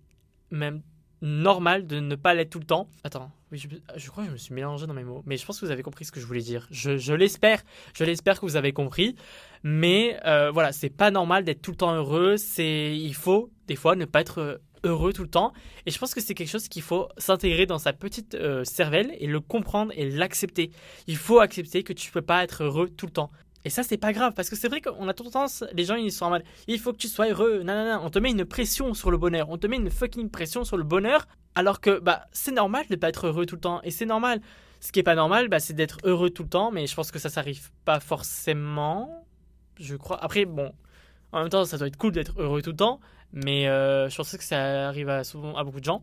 même 0.51 0.81
normal 1.21 1.87
de 1.87 1.99
ne 1.99 2.15
pas 2.15 2.33
l'être 2.33 2.49
tout 2.49 2.59
le 2.59 2.65
temps. 2.65 2.87
Attends, 3.03 3.31
je, 3.51 3.67
crois 4.09 4.23
que 4.23 4.29
je 4.29 4.33
me 4.33 4.37
suis 4.37 4.53
mélangé 4.53 4.85
dans 4.87 4.93
mes 4.93 5.03
mots, 5.03 5.23
mais 5.25 5.37
je 5.37 5.45
pense 5.45 5.59
que 5.59 5.65
vous 5.65 5.71
avez 5.71 5.83
compris 5.83 6.05
ce 6.05 6.11
que 6.11 6.19
je 6.19 6.25
voulais 6.25 6.41
dire. 6.41 6.67
Je, 6.71 7.13
l'espère, 7.13 7.61
je 7.93 8.03
l'espère 8.03 8.39
que 8.39 8.45
vous 8.45 8.55
avez 8.55 8.73
compris. 8.73 9.15
Mais 9.63 10.19
euh, 10.25 10.51
voilà, 10.51 10.71
c'est 10.71 10.89
pas 10.89 11.11
normal 11.11 11.43
d'être 11.43 11.61
tout 11.61 11.71
le 11.71 11.77
temps 11.77 11.93
heureux. 11.93 12.37
C'est, 12.37 12.95
il 12.95 13.15
faut 13.15 13.49
des 13.67 13.75
fois 13.75 13.95
ne 13.95 14.05
pas 14.05 14.21
être 14.21 14.61
heureux 14.85 15.13
tout 15.13 15.23
le 15.23 15.29
temps. 15.29 15.53
Et 15.85 15.91
je 15.91 15.99
pense 15.99 16.13
que 16.13 16.21
c'est 16.21 16.33
quelque 16.33 16.49
chose 16.49 16.67
qu'il 16.67 16.81
faut 16.81 17.09
s'intégrer 17.17 17.65
dans 17.65 17.79
sa 17.79 17.93
petite 17.93 18.35
euh, 18.35 18.63
cervelle 18.63 19.15
et 19.19 19.27
le 19.27 19.39
comprendre 19.39 19.91
et 19.95 20.09
l'accepter. 20.09 20.71
Il 21.07 21.17
faut 21.17 21.39
accepter 21.39 21.83
que 21.83 21.93
tu 21.93 22.11
peux 22.11 22.21
pas 22.21 22.43
être 22.43 22.63
heureux 22.63 22.89
tout 22.89 23.05
le 23.05 23.11
temps. 23.11 23.31
Et 23.65 23.71
ça, 23.71 23.81
c'est 23.81 23.97
pas 23.97 24.13
grave, 24.13 24.33
parce 24.35 24.47
que 24.49 24.55
c'est 24.55 24.67
vrai 24.67 24.79
qu'on 24.79 25.07
a 25.07 25.13
tendance, 25.15 25.63
les 25.73 25.85
gens, 25.85 25.95
ils 25.95 26.11
sont 26.11 26.25
en 26.25 26.39
il 26.67 26.79
faut 26.79 26.93
que 26.93 26.97
tu 26.97 27.07
sois 27.07 27.27
heureux, 27.27 27.63
nanana, 27.63 27.99
on 28.03 28.11
te 28.11 28.19
met 28.19 28.29
une 28.29 28.45
pression 28.45 28.93
sur 28.93 29.09
le 29.09 29.17
bonheur, 29.17 29.49
on 29.49 29.57
te 29.57 29.65
met 29.65 29.77
une 29.77 29.89
fucking 29.89 30.29
pression 30.29 30.63
sur 30.63 30.77
le 30.77 30.83
bonheur, 30.83 31.27
alors 31.55 31.81
que, 31.81 31.97
bah, 31.99 32.27
c'est 32.31 32.51
normal 32.51 32.85
de 32.91 32.95
pas 32.95 33.09
être 33.09 33.25
heureux 33.25 33.47
tout 33.47 33.55
le 33.55 33.61
temps, 33.61 33.81
et 33.81 33.89
c'est 33.89 34.05
normal. 34.05 34.39
Ce 34.81 34.91
qui 34.91 34.99
est 34.99 35.03
pas 35.03 35.15
normal, 35.15 35.47
bah, 35.47 35.59
c'est 35.59 35.73
d'être 35.73 35.97
heureux 36.03 36.29
tout 36.29 36.43
le 36.43 36.49
temps, 36.49 36.69
mais 36.71 36.85
je 36.85 36.93
pense 36.93 37.09
que 37.09 37.17
ça 37.17 37.29
s'arrive 37.29 37.71
pas 37.85 37.99
forcément, 37.99 39.25
je 39.79 39.95
crois. 39.95 40.23
Après, 40.23 40.45
bon, 40.45 40.71
en 41.35 41.41
même 41.41 41.49
temps, 41.49 41.65
ça 41.65 41.77
doit 41.77 41.87
être 41.87 41.97
cool 41.97 42.13
d'être 42.13 42.39
heureux 42.39 42.61
tout 42.61 42.69
le 42.69 42.77
temps, 42.77 43.01
mais 43.33 43.67
euh, 43.67 44.09
je 44.09 44.15
pense 44.15 44.35
que 44.37 44.43
ça 44.43 44.87
arrive 44.87 45.09
à, 45.09 45.25
souvent 45.25 45.55
à 45.57 45.65
beaucoup 45.65 45.81
de 45.81 45.85
gens. 45.85 46.01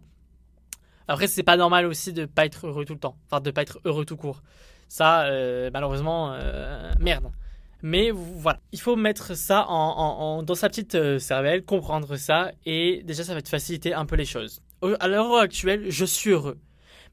Après, 1.09 1.26
c'est 1.26 1.42
pas 1.42 1.56
normal 1.56 1.87
aussi 1.87 2.12
de 2.12 2.26
pas 2.26 2.45
être 2.45 2.66
heureux 2.66 2.85
tout 2.85 2.92
le 2.92 2.99
temps, 2.99 3.16
enfin 3.26 3.40
de 3.40 3.50
pas 3.50 3.62
être 3.62 3.80
heureux 3.87 4.04
tout 4.04 4.16
court. 4.16 4.42
Ça, 4.88 5.25
euh, 5.25 5.71
malheureusement, 5.73 6.35
euh, 6.35 6.92
merde. 7.00 7.33
Mais 7.80 8.11
voilà, 8.11 8.61
il 8.73 8.80
faut 8.80 8.95
mettre 8.95 9.35
ça 9.35 9.64
en, 9.68 10.42
dans 10.42 10.54
sa 10.54 10.68
petite 10.68 11.18
cervelle, 11.18 11.64
comprendre 11.64 12.16
ça, 12.16 12.52
et 12.66 13.02
déjà 13.02 13.25
ça 13.25 13.35
va 13.35 13.40
te 13.40 13.49
faciliter 13.49 13.95
un 13.95 14.04
peu 14.04 14.16
les 14.16 14.26
choses. 14.26 14.61
À 15.00 15.09
l'heure 15.09 15.35
actuelle, 15.37 15.87
je 15.88 16.04
suis 16.04 16.30
heureux. 16.30 16.59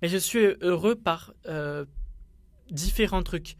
Mais 0.01 0.09
je 0.09 0.17
suis 0.17 0.45
heureux 0.61 0.95
par 0.95 1.33
différents 2.69 3.23
trucs. 3.23 3.55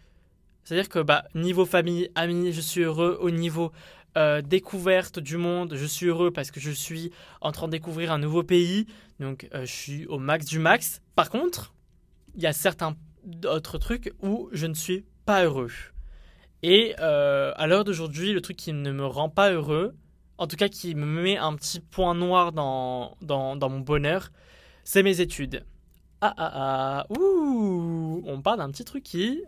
C'est-à-dire 0.70 0.90
que 0.90 1.00
bah, 1.00 1.24
niveau 1.34 1.66
famille, 1.66 2.12
amis, 2.14 2.54
je 2.54 2.62
suis 2.62 2.82
heureux 2.82 3.18
au 3.22 3.32
niveau 3.32 3.72
euh, 4.20 4.42
découverte 4.42 5.18
du 5.18 5.38
monde. 5.38 5.74
Je 5.76 5.86
suis 5.86 6.08
heureux 6.08 6.30
parce 6.30 6.52
que 6.52 6.60
je 6.60 6.72
suis 6.72 7.12
en 7.42 7.52
train 7.52 7.68
de 7.68 7.72
découvrir 7.72 8.12
un 8.12 8.20
nouveau 8.20 8.44
pays. 8.44 8.86
Donc, 9.20 9.48
euh, 9.54 9.62
je 9.62 9.72
suis 9.72 10.06
au 10.08 10.20
max 10.20 10.46
du 10.46 10.60
max. 10.60 11.02
Par 11.16 11.30
contre, 11.30 11.74
il 12.36 12.42
y 12.42 12.48
a 12.48 12.54
certains 12.54 12.96
autres 13.46 13.78
trucs 13.78 14.14
où 14.22 14.50
je 14.52 14.68
ne 14.68 14.74
suis 14.74 15.06
pas 15.26 15.44
heureux. 15.46 15.72
Et 16.64 16.96
euh, 17.00 17.54
à 17.56 17.68
l'heure 17.68 17.86
d'aujourd'hui, 17.86 18.34
le 18.34 18.42
truc 18.42 18.58
qui 18.58 18.74
ne 18.74 18.92
me 18.92 19.06
rend 19.06 19.30
pas 19.30 19.52
heureux, 19.52 19.96
en 20.38 20.48
tout 20.48 20.58
cas 20.58 20.68
qui 20.68 20.96
me 20.96 21.06
met 21.06 21.38
un 21.38 21.56
petit 21.56 21.80
point 21.80 22.16
noir 22.16 22.52
dans, 22.52 23.18
dans, 23.22 23.70
mon 23.70 23.80
bonheur, 23.80 24.32
c'est 24.84 25.04
mes 25.04 25.22
études. 25.22 25.66
Ah 26.22 26.34
ah 26.38 26.52
ah, 26.54 27.14
ouh, 27.18 28.22
on 28.26 28.42
parle 28.42 28.58
d'un 28.58 28.70
petit 28.72 28.84
truc 28.84 29.04
qui 29.04 29.42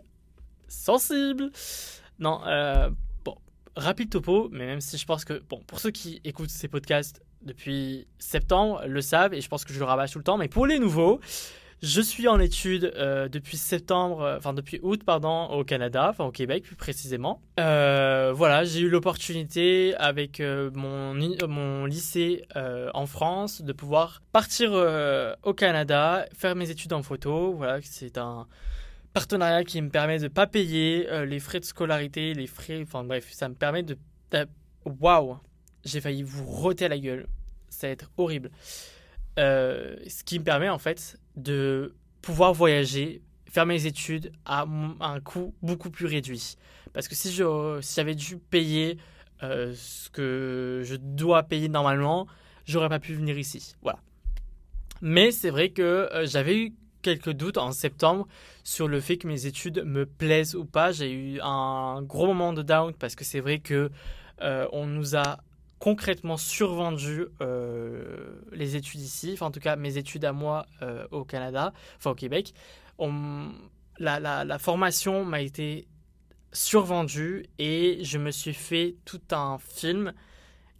sensible. 0.68 1.50
Non, 2.18 2.40
euh, 2.46 2.88
rapide 3.76 4.10
topo, 4.10 4.48
mais 4.52 4.66
même 4.66 4.80
si 4.80 4.98
je 4.98 5.06
pense 5.06 5.24
que, 5.24 5.42
bon, 5.48 5.60
pour 5.66 5.80
ceux 5.80 5.90
qui 5.90 6.20
écoutent 6.24 6.50
ces 6.50 6.68
podcasts 6.68 7.22
depuis 7.42 8.06
septembre, 8.18 8.82
le 8.86 9.00
savent, 9.00 9.34
et 9.34 9.40
je 9.40 9.48
pense 9.48 9.64
que 9.64 9.72
je 9.72 9.78
le 9.78 9.84
rabâche 9.84 10.12
tout 10.12 10.18
le 10.18 10.24
temps, 10.24 10.38
mais 10.38 10.48
pour 10.48 10.66
les 10.66 10.78
nouveaux, 10.78 11.20
je 11.82 12.00
suis 12.00 12.28
en 12.28 12.38
études 12.38 12.92
euh, 12.96 13.28
depuis 13.28 13.56
septembre, 13.56 14.22
euh, 14.22 14.38
enfin 14.38 14.54
depuis 14.54 14.78
août, 14.84 15.02
pardon, 15.04 15.46
au 15.46 15.64
Canada, 15.64 16.06
enfin 16.10 16.24
au 16.24 16.30
Québec 16.30 16.62
plus 16.62 16.76
précisément. 16.76 17.42
Euh, 17.58 18.32
voilà, 18.32 18.62
j'ai 18.62 18.80
eu 18.80 18.88
l'opportunité 18.88 19.94
avec 19.96 20.40
mon, 20.40 21.14
mon 21.48 21.84
lycée 21.86 22.44
en 22.54 23.06
France 23.06 23.62
de 23.62 23.72
pouvoir 23.72 24.22
partir 24.32 24.72
au 25.42 25.54
Canada, 25.54 26.26
faire 26.34 26.54
mes 26.54 26.70
études 26.70 26.92
en 26.92 27.02
photo. 27.02 27.52
Voilà, 27.54 27.80
c'est 27.82 28.16
un 28.16 28.46
partenariat 29.12 29.64
qui 29.64 29.80
me 29.80 29.90
permet 29.90 30.18
de 30.18 30.28
pas 30.28 30.46
payer 30.46 31.08
euh, 31.10 31.24
les 31.24 31.40
frais 31.40 31.60
de 31.60 31.64
scolarité, 31.64 32.34
les 32.34 32.46
frais, 32.46 32.80
enfin 32.82 33.04
bref, 33.04 33.28
ça 33.32 33.48
me 33.48 33.54
permet 33.54 33.82
de... 33.82 33.96
Waouh 34.84 35.38
J'ai 35.84 36.00
failli 36.00 36.22
vous 36.22 36.44
roter 36.44 36.86
à 36.86 36.88
la 36.88 36.98
gueule. 36.98 37.28
Ça 37.68 37.86
va 37.86 37.92
être 37.92 38.10
horrible. 38.16 38.50
ce 39.36 40.24
qui 40.24 40.38
me 40.38 40.44
permet 40.44 40.68
en 40.68 40.78
fait 40.78 41.18
de 41.36 41.94
pouvoir 42.20 42.52
voyager, 42.52 43.22
faire 43.46 43.66
mes 43.66 43.86
études 43.86 44.32
à 44.44 44.66
un 45.00 45.20
coût 45.20 45.54
beaucoup 45.62 45.90
plus 45.90 46.06
réduit. 46.06 46.56
Parce 46.92 47.08
que 47.08 47.14
si 47.14 47.30
j'avais 47.32 48.14
dû 48.14 48.38
payer 48.38 48.98
ce 49.40 50.10
que 50.10 50.82
je 50.84 50.96
dois 50.96 51.44
payer 51.44 51.68
normalement, 51.68 52.26
j'aurais 52.64 52.88
pas 52.88 52.98
pu 52.98 53.14
venir 53.14 53.38
ici. 53.38 53.74
Voilà. 53.82 54.00
Mais 55.00 55.32
c'est 55.32 55.50
vrai 55.50 55.70
que 55.70 56.08
j'avais 56.24 56.56
eu 56.56 56.74
quelques 57.02 57.30
doutes 57.32 57.58
en 57.58 57.72
septembre 57.72 58.26
sur 58.64 58.88
le 58.88 59.00
fait 59.00 59.18
que 59.18 59.26
mes 59.26 59.46
études 59.46 59.84
me 59.84 60.06
plaisent 60.06 60.54
ou 60.54 60.64
pas. 60.64 60.92
J'ai 60.92 61.12
eu 61.12 61.40
un 61.42 62.02
gros 62.02 62.26
moment 62.26 62.52
de 62.52 62.62
down 62.62 62.94
parce 62.94 63.14
que 63.14 63.24
c'est 63.24 63.40
vrai 63.40 63.58
que 63.58 63.90
euh, 64.40 64.66
on 64.72 64.86
nous 64.86 65.16
a 65.16 65.38
concrètement 65.78 66.36
survendu 66.36 67.26
euh, 67.40 68.40
les 68.52 68.76
études 68.76 69.00
ici, 69.00 69.32
enfin 69.34 69.46
en 69.46 69.50
tout 69.50 69.60
cas 69.60 69.74
mes 69.74 69.96
études 69.98 70.24
à 70.24 70.32
moi 70.32 70.64
euh, 70.80 71.06
au 71.10 71.24
Canada, 71.24 71.72
enfin 71.98 72.10
au 72.12 72.14
Québec. 72.14 72.54
On, 72.98 73.50
la, 73.98 74.20
la, 74.20 74.44
la 74.44 74.58
formation 74.58 75.24
m'a 75.24 75.40
été 75.40 75.88
survendue 76.52 77.46
et 77.58 77.98
je 78.04 78.18
me 78.18 78.30
suis 78.30 78.54
fait 78.54 78.94
tout 79.04 79.20
un 79.32 79.58
film 79.58 80.12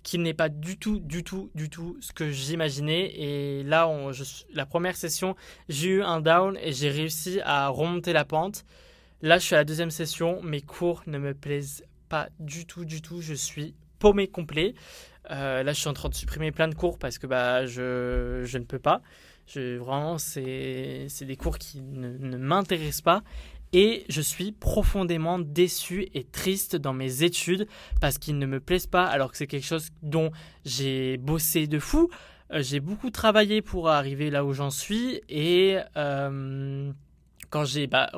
qui 0.02 0.18
n'est 0.18 0.35
pas 0.35 0.49
du 0.49 0.78
tout, 0.78 0.99
du 1.00 1.23
tout, 1.23 1.50
du 1.54 1.71
tout 1.71 1.97
ce 2.00 2.12
que 2.12 2.30
j'imaginais. 2.30 3.12
Et 3.14 3.62
là, 3.62 3.88
la 4.52 4.66
première 4.66 4.97
session, 4.97 5.37
j'ai 5.68 5.90
eu 5.90 6.02
un 6.02 6.21
down 6.21 6.59
et 6.62 6.73
j'ai 6.73 6.90
réussi 6.90 7.40
à 7.44 7.68
remonter 7.68 8.12
la 8.12 8.25
pente. 8.25 8.64
Là, 9.21 9.38
je 9.38 9.44
suis 9.44 9.54
à 9.54 9.59
la 9.59 9.64
deuxième 9.64 9.90
session, 9.90 10.42
mes 10.42 10.61
cours 10.61 11.02
ne 11.06 11.18
me 11.18 11.35
plaisent 11.35 11.85
pas 12.09 12.28
du 12.40 12.66
tout, 12.66 12.85
du 12.85 13.00
tout. 13.00 13.21
Je 13.21 13.35
suis 13.35 13.75
paumé 13.99 14.26
complet. 14.26 14.75
Euh, 15.30 15.62
là, 15.62 15.73
je 15.73 15.78
suis 15.78 15.88
en 15.88 15.92
train 15.92 16.09
de 16.09 16.14
supprimer 16.14 16.50
plein 16.50 16.66
de 16.66 16.75
cours 16.75 16.99
parce 16.99 17.18
que 17.18 17.28
bah, 17.28 17.64
je, 17.66 18.42
je 18.44 18.59
ne 18.59 18.64
peux 18.64 18.80
pas. 18.80 19.00
Je, 19.52 19.76
vraiment, 19.76 20.16
c'est 20.18 21.09
des 21.23 21.37
cours 21.37 21.59
qui 21.59 21.82
ne, 21.82 22.16
ne 22.16 22.37
m'intéressent 22.37 23.02
pas 23.02 23.23
et 23.73 24.04
je 24.09 24.21
suis 24.21 24.52
profondément 24.52 25.38
déçu 25.38 26.09
et 26.14 26.25
triste 26.25 26.76
dans 26.76 26.92
mes 26.92 27.23
études 27.23 27.66
parce 28.00 28.18
qu'ils 28.18 28.38
ne 28.38 28.47
me 28.47 28.61
plaisent 28.61 28.87
pas 28.87 29.04
alors 29.04 29.30
que 29.30 29.37
c'est 29.37 29.47
quelque 29.47 29.66
chose 29.66 29.88
dont 30.02 30.30
j'ai 30.64 31.16
bossé 31.16 31.66
de 31.66 31.78
fou. 31.78 32.11
Euh, 32.50 32.62
j'ai 32.62 32.80
beaucoup 32.80 33.11
travaillé 33.11 33.62
pour 33.62 33.88
arriver 33.88 34.30
là 34.30 34.44
où 34.44 34.52
j'en 34.52 34.71
suis 34.71 35.21
et 35.28 35.78
euh, 35.97 36.92
quand 37.49 37.64
j'ai 37.64 37.87
bah, 37.87 38.11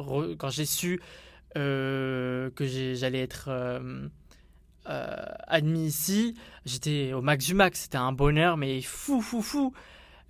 su 0.64 1.00
euh, 1.57 2.50
que 2.50 2.67
j'allais 2.67 3.21
être 3.21 3.50
admis 4.87 5.87
ici, 5.87 6.35
j'étais 6.64 7.12
au 7.12 7.23
max 7.23 7.47
du 7.47 7.55
max. 7.55 7.81
C'était 7.83 7.99
un 7.99 8.12
bonheur 8.12 8.57
mais 8.57 8.81
fou 8.83 9.21
fou 9.21 9.41
fou. 9.41 9.73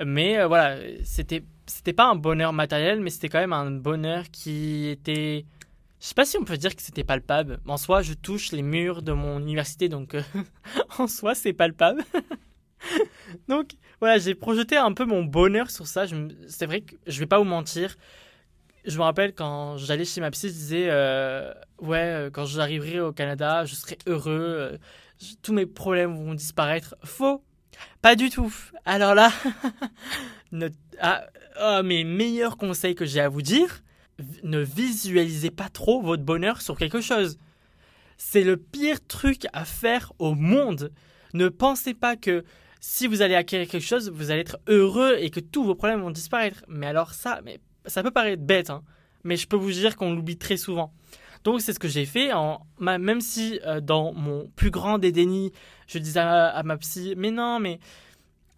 Mais 0.00 0.44
voilà, 0.44 0.78
c'était 1.04 1.44
c'était 1.66 1.92
pas 1.92 2.06
un 2.06 2.16
bonheur 2.16 2.52
matériel, 2.52 3.00
mais 3.00 3.10
c'était 3.10 3.28
quand 3.28 3.38
même 3.38 3.52
un 3.52 3.70
bonheur 3.70 4.24
qui 4.30 4.88
était. 4.88 5.46
Je 6.00 6.06
sais 6.08 6.14
pas 6.14 6.26
si 6.26 6.36
on 6.36 6.44
peut 6.44 6.58
dire 6.58 6.76
que 6.76 6.82
c'était 6.82 7.04
palpable. 7.04 7.60
En 7.66 7.78
soi, 7.78 8.02
je 8.02 8.12
touche 8.12 8.52
les 8.52 8.62
murs 8.62 9.02
de 9.02 9.12
mon 9.12 9.40
université, 9.40 9.88
donc 9.88 10.14
euh, 10.14 10.22
en 10.98 11.06
soi, 11.06 11.34
c'est 11.34 11.54
palpable. 11.54 12.04
donc 13.48 13.72
voilà, 14.00 14.18
j'ai 14.18 14.34
projeté 14.34 14.76
un 14.76 14.92
peu 14.92 15.04
mon 15.06 15.24
bonheur 15.24 15.70
sur 15.70 15.86
ça. 15.86 16.04
C'est 16.48 16.66
vrai 16.66 16.82
que 16.82 16.94
je 17.06 17.20
vais 17.20 17.26
pas 17.26 17.38
vous 17.38 17.44
mentir. 17.44 17.96
Je 18.84 18.98
me 18.98 19.02
rappelle 19.02 19.34
quand 19.34 19.78
j'allais 19.78 20.04
chez 20.04 20.20
ma 20.20 20.30
psy, 20.30 20.48
je 20.48 20.52
disais 20.52 20.86
euh, 20.90 21.54
Ouais, 21.78 21.98
euh, 21.98 22.30
quand 22.30 22.44
j'arriverai 22.44 23.00
au 23.00 23.12
Canada, 23.12 23.64
je 23.64 23.74
serai 23.74 23.96
heureux, 24.06 24.78
tous 25.42 25.54
mes 25.54 25.64
problèmes 25.64 26.14
vont 26.14 26.34
disparaître. 26.34 26.94
Faux 27.02 27.42
Pas 28.02 28.16
du 28.16 28.30
tout. 28.30 28.52
Alors 28.84 29.14
là, 29.14 29.32
ah, 31.00 31.26
oh, 31.60 31.80
mes 31.82 32.04
meilleurs 32.04 32.56
conseils 32.56 32.94
que 32.94 33.06
j'ai 33.06 33.20
à 33.20 33.28
vous 33.28 33.42
dire, 33.42 33.82
ne 34.42 34.60
visualisez 34.60 35.50
pas 35.50 35.68
trop 35.68 36.02
votre 36.02 36.22
bonheur 36.22 36.60
sur 36.60 36.76
quelque 36.76 37.00
chose. 37.00 37.38
C'est 38.16 38.42
le 38.42 38.56
pire 38.56 39.04
truc 39.06 39.46
à 39.52 39.64
faire 39.64 40.12
au 40.18 40.34
monde. 40.34 40.92
Ne 41.32 41.48
pensez 41.48 41.94
pas 41.94 42.16
que 42.16 42.44
si 42.80 43.06
vous 43.06 43.22
allez 43.22 43.34
acquérir 43.34 43.68
quelque 43.68 43.82
chose, 43.82 44.10
vous 44.10 44.30
allez 44.30 44.42
être 44.42 44.58
heureux 44.68 45.16
et 45.18 45.30
que 45.30 45.40
tous 45.40 45.64
vos 45.64 45.74
problèmes 45.74 46.00
vont 46.00 46.10
disparaître. 46.10 46.64
Mais 46.68 46.86
alors 46.86 47.14
ça, 47.14 47.40
mais 47.44 47.58
ça 47.86 48.02
peut 48.02 48.10
paraître 48.10 48.42
bête, 48.42 48.70
hein, 48.70 48.82
mais 49.24 49.36
je 49.36 49.48
peux 49.48 49.56
vous 49.56 49.72
dire 49.72 49.96
qu'on 49.96 50.14
l'oublie 50.14 50.36
très 50.36 50.56
souvent. 50.56 50.92
Donc 51.44 51.60
c'est 51.60 51.74
ce 51.74 51.78
que 51.78 51.88
j'ai 51.88 52.06
fait, 52.06 52.30
même 52.80 53.20
si 53.20 53.60
euh, 53.66 53.80
dans 53.80 54.12
mon 54.14 54.50
plus 54.56 54.70
grand 54.70 54.98
dédaignis, 54.98 55.52
je 55.86 55.98
disais 55.98 56.20
à 56.20 56.62
ma 56.64 56.78
psy, 56.78 57.14
mais 57.16 57.30
non, 57.30 57.60
mais 57.60 57.78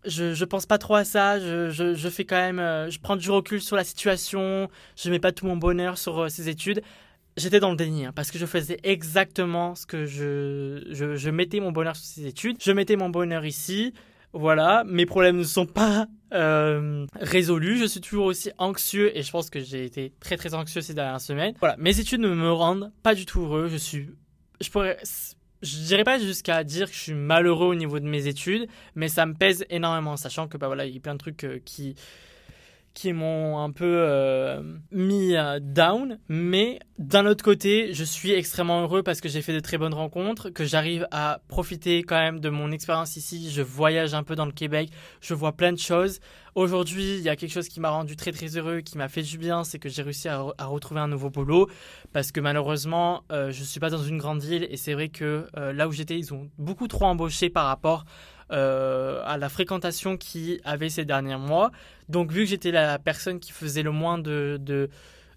je, 0.07 0.35
je 0.35 0.45
pense 0.45 0.66
pas 0.66 0.78
trop 0.78 0.95
à 0.95 1.05
ça. 1.05 1.38
Je, 1.38 2.09
fais 2.11 2.25
quand 2.25 2.37
même, 2.37 2.59
euh, 2.59 2.90
je 2.90 2.99
prends 3.00 3.16
du 3.16 3.31
recul 3.31 3.61
sur 3.61 3.76
la 3.76 3.85
situation. 3.85 4.69
Je 4.97 5.11
mets 5.11 5.19
pas 5.19 5.33
tout 5.33 5.47
mon 5.47 5.57
bonheur 5.57 5.99
sur 5.99 6.23
euh, 6.23 6.28
ces 6.28 6.49
études. 6.49 6.83
J'étais 7.37 7.61
dans 7.61 7.71
le 7.71 7.76
déni 7.76 8.07
hein, 8.07 8.12
parce 8.14 8.31
que 8.31 8.38
je 8.38 8.47
faisais 8.47 8.78
exactement 8.83 9.75
ce 9.75 9.85
que 9.85 10.07
je, 10.07 10.87
je, 10.90 11.16
je 11.16 11.31
mettais 11.31 11.61
mon 11.61 11.71
bonheur 11.73 11.95
sur 11.97 12.07
ces 12.07 12.26
études. 12.26 12.57
Je 12.62 12.73
mettais 12.73 12.97
mon 12.97 13.11
bonheur 13.11 13.45
ici. 13.45 13.93
Voilà, 14.33 14.85
mes 14.87 15.07
problèmes 15.07 15.38
ne 15.38 15.45
sont 15.45 15.66
pas 15.66 16.07
euh, 16.33 17.06
résolus. 17.21 17.78
Je 17.78 17.87
suis 17.87 18.00
toujours 18.00 18.26
aussi 18.26 18.50
anxieux 18.59 19.16
et 19.16 19.23
je 19.23 19.30
pense 19.30 19.50
que 19.50 19.61
j'ai 19.61 19.85
été 19.85 20.12
très 20.21 20.37
très 20.37 20.54
anxieux 20.54 20.80
ces 20.80 20.95
dernières 20.95 21.21
semaines. 21.21 21.54
Voilà, 21.61 21.76
mes 21.78 21.99
études 21.99 22.21
ne 22.21 22.35
me 22.35 22.52
rendent 22.52 22.92
pas 23.02 23.14
du 23.14 23.26
tout 23.26 23.42
heureux. 23.42 23.68
Je 23.68 23.76
suis, 23.76 24.09
je 24.61 24.71
pourrais, 24.71 24.99
je 25.62 25.78
dirais 25.78 26.04
pas 26.04 26.18
jusqu'à 26.18 26.64
dire 26.64 26.88
que 26.88 26.95
je 26.95 27.00
suis 27.00 27.14
malheureux 27.14 27.68
au 27.68 27.75
niveau 27.75 27.99
de 28.00 28.06
mes 28.06 28.26
études, 28.26 28.68
mais 28.95 29.09
ça 29.09 29.26
me 29.26 29.35
pèse 29.35 29.64
énormément, 29.71 30.16
sachant 30.16 30.49
que 30.49 30.56
bah 30.56 30.66
voilà, 30.66 30.87
il 30.87 30.95
y 30.95 30.99
a 30.99 31.00
plein 31.00 31.14
de 31.14 31.18
trucs 31.18 31.45
euh, 31.45 31.61
qui 31.64 31.95
qui 32.97 33.12
m'ont 33.12 33.59
un 33.59 33.71
peu 33.73 33.85
euh, 33.85 34.62
mis 34.91 35.37
euh, 35.37 35.61
down, 35.61 36.19
mais 36.31 36.79
d'un 36.99 37.26
autre 37.26 37.45
côté, 37.45 37.93
je 37.93 38.03
suis 38.03 38.33
extrêmement 38.33 38.81
heureux 38.81 39.03
parce 39.03 39.21
que 39.21 39.29
j'ai 39.29 39.43
fait 39.43 39.53
de 39.53 39.61
très 39.61 39.76
bonnes 39.76 39.93
rencontres, 39.93 40.49
que 40.49 40.65
j'arrive 40.65 41.07
à 41.11 41.41
profiter 41.47 42.03
quand 42.05 42.17
même 42.17 42.41
de 42.41 42.49
mon 42.49 42.73
expérience 42.73 43.17
ici. 43.17 43.50
Je 43.50 43.61
voyage 43.61 44.15
un 44.15 44.23
peu 44.23 44.35
dans 44.35 44.47
le 44.47 44.53
Québec, 44.53 44.88
je 45.21 45.35
vois 45.35 45.53
plein 45.53 45.75
de 45.75 45.79
choses. 45.79 46.21
Aujourd'hui, 46.55 47.19
il 47.19 47.23
y 47.23 47.29
a 47.29 47.37
quelque 47.37 47.53
chose 47.53 47.69
qui 47.69 47.81
m'a 47.81 47.91
rendu 47.91 48.17
très 48.17 48.33
très 48.33 48.57
heureux, 48.57 48.81
qui 48.81 48.97
m'a 48.97 49.09
fait 49.09 49.21
du 49.21 49.37
bien, 49.37 49.62
c'est 49.62 49.79
que 49.79 49.91
j'ai 49.91 50.00
réussi 50.00 50.29
à, 50.29 50.41
retrouver 50.61 51.00
un 51.00 51.09
nouveau 51.09 51.29
boulot 51.29 51.69
parce 52.15 52.33
que 52.33 52.41
malheureusement, 52.41 53.25
euh, 53.31 53.53
je 53.53 53.62
suis 53.62 53.79
pas 53.79 53.91
dans 53.91 54.03
une 54.03 54.17
grande 54.17 54.41
ville 54.41 54.67
et 54.71 54.79
c'est 54.79 54.95
vrai 54.95 55.11
que 55.11 55.47
là 55.55 55.87
où 55.87 55.93
j'étais, 55.93 56.19
ils 56.19 56.33
ont 56.33 56.49
beaucoup 56.57 56.88
trop 56.88 57.05
embauché 57.05 57.50
par 57.50 57.67
rapport 57.67 58.07
euh, 58.53 59.23
à 59.25 59.38
la 59.38 59.49
fréquentation 59.49 60.17
qui 60.17 60.61
avait 60.65 60.88
ces 60.88 61.05
derniers 61.05 61.37
mois. 61.38 61.73
Donc 62.09 62.31
vu 62.31 62.45
que 62.45 62.50
j'étais 62.50 62.71
la 62.71 62.99
personne 62.99 63.41
qui 63.41 63.53
faisait 63.53 63.83
le 63.83 63.91
moins 63.91 64.19
de, 64.19 64.59
de 64.61 64.88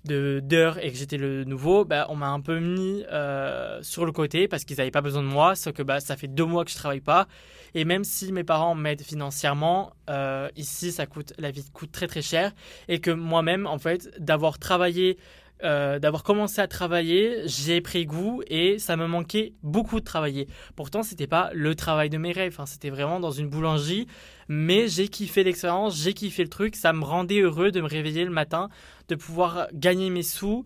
d'heures 0.06 0.84
et 0.84 0.92
que 0.92 0.98
j'étais 0.98 1.18
le 1.18 1.44
nouveau, 1.44 1.86
bah, 1.86 2.08
on 2.10 2.16
m'a 2.16 2.30
un 2.30 2.40
peu 2.40 2.60
mis 2.60 3.04
euh, 3.12 3.80
sur 3.84 4.06
le 4.06 4.12
côté 4.12 4.48
parce 4.48 4.64
qu'ils 4.64 4.78
n'avaient 4.78 4.92
pas 4.92 5.02
besoin 5.02 5.22
de 5.22 5.28
moi, 5.28 5.56
sauf 5.56 5.74
que 5.74 5.84
bah, 5.84 6.00
ça 6.00 6.16
fait 6.16 6.28
deux 6.28 6.46
mois 6.46 6.66
que 6.66 6.72
je 6.72 6.76
travaille 6.76 7.02
pas. 7.02 7.28
Et 7.76 7.86
même 7.86 8.04
si 8.04 8.32
mes 8.32 8.44
parents 8.44 8.76
m'aident 8.76 9.02
financièrement, 9.02 9.94
euh, 10.10 10.50
ici 10.56 10.92
ça 10.92 11.06
coûte, 11.06 11.34
la 11.38 11.52
vie 11.52 11.66
coûte 11.72 11.92
très 11.92 12.08
très 12.08 12.22
cher. 12.22 12.54
Et 12.88 13.00
que 13.00 13.12
moi-même 13.12 13.68
en 13.68 13.78
fait 13.78 14.10
d'avoir 14.20 14.60
travaillé 14.60 15.18
euh, 15.62 16.00
d'avoir 16.00 16.24
commencé 16.24 16.62
à 16.62 16.68
travailler, 16.68 17.42
j'ai 17.46 17.82
pris 17.82 18.06
goût 18.06 18.42
et 18.48 18.80
ça 18.80 18.96
me 18.96 19.08
manquait 19.08 19.52
beaucoup 19.62 20.00
de 20.00 20.06
travailler. 20.06 20.48
Pourtant, 20.78 21.04
c'était 21.04 21.28
pas 21.28 21.50
le 21.54 21.76
travail 21.76 22.10
de 22.10 22.18
mes 22.18 22.32
rêves, 22.32 22.54
enfin, 22.54 22.66
c'était 22.66 22.90
vraiment 22.90 23.20
dans 23.20 23.32
une 23.32 23.50
boulangerie, 23.50 24.08
mais 24.48 24.88
j'ai 24.88 25.10
kiffé 25.10 25.44
l'expérience, 25.44 26.02
j'ai 26.02 26.14
kiffé 26.14 26.44
le 26.44 26.50
truc, 26.50 26.78
ça 26.78 26.94
me 26.94 27.04
rendait 27.04 27.42
heureux 27.42 27.72
de 27.72 27.82
me 27.82 27.88
réveiller 27.88 28.24
le 28.24 28.32
matin, 28.32 28.70
de 29.10 29.16
pouvoir 29.16 29.68
gagner 29.74 30.10
mes 30.10 30.24
sous. 30.24 30.64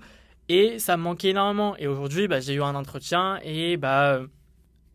Et 0.50 0.77
ça 0.77 0.98
me 0.98 1.03
manquait 1.03 1.29
énormément. 1.29 1.75
Et 1.77 1.88
aujourd'hui, 1.88 2.27
bah, 2.27 2.41
j'ai 2.41 2.53
eu 2.53 2.62
un 2.62 2.75
entretien 2.75 3.39
et 3.43 3.77
bah 3.77 4.19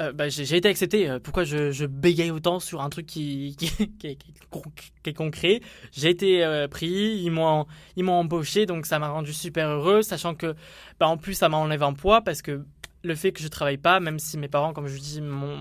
euh, 0.00 0.12
bah, 0.12 0.28
j'ai 0.28 0.57
été 0.57 0.69
accepté. 0.69 1.09
Euh, 1.09 1.19
pourquoi 1.19 1.45
je, 1.45 1.73
je, 1.73 1.85
bégaye 1.85 2.31
autant 2.31 2.61
sur 2.61 2.83
un 2.83 2.88
truc 2.88 3.07
qui, 3.07 3.57
est 4.05 5.12
concret? 5.12 5.61
J'ai 5.93 6.11
été 6.11 6.45
euh, 6.45 6.69
pris, 6.69 7.21
ils 7.25 7.31
m'ont 7.31 7.67
embauché, 7.97 8.67
donc 8.67 8.87
ça 8.87 8.99
m'a 8.99 9.09
rendu 9.09 9.33
super 9.33 9.69
heureux, 9.69 10.02
sachant 10.02 10.35
que 10.35 10.55
bah, 11.00 11.09
en 11.09 11.17
plus 11.17 11.35
ça 11.35 11.49
m'a 11.49 11.57
enlevé 11.57 11.85
un 11.85 11.95
poids 11.95 12.23
parce 12.23 12.43
que 12.43 12.64
le 13.02 13.14
fait 13.14 13.33
que 13.33 13.43
je 13.43 13.49
travaille 13.49 13.78
pas, 13.78 13.99
même 13.99 14.19
si 14.19 14.38
mes 14.38 14.49
parents, 14.49 14.73
comme 14.73 14.87
je 14.87 14.99
dis, 14.99 15.21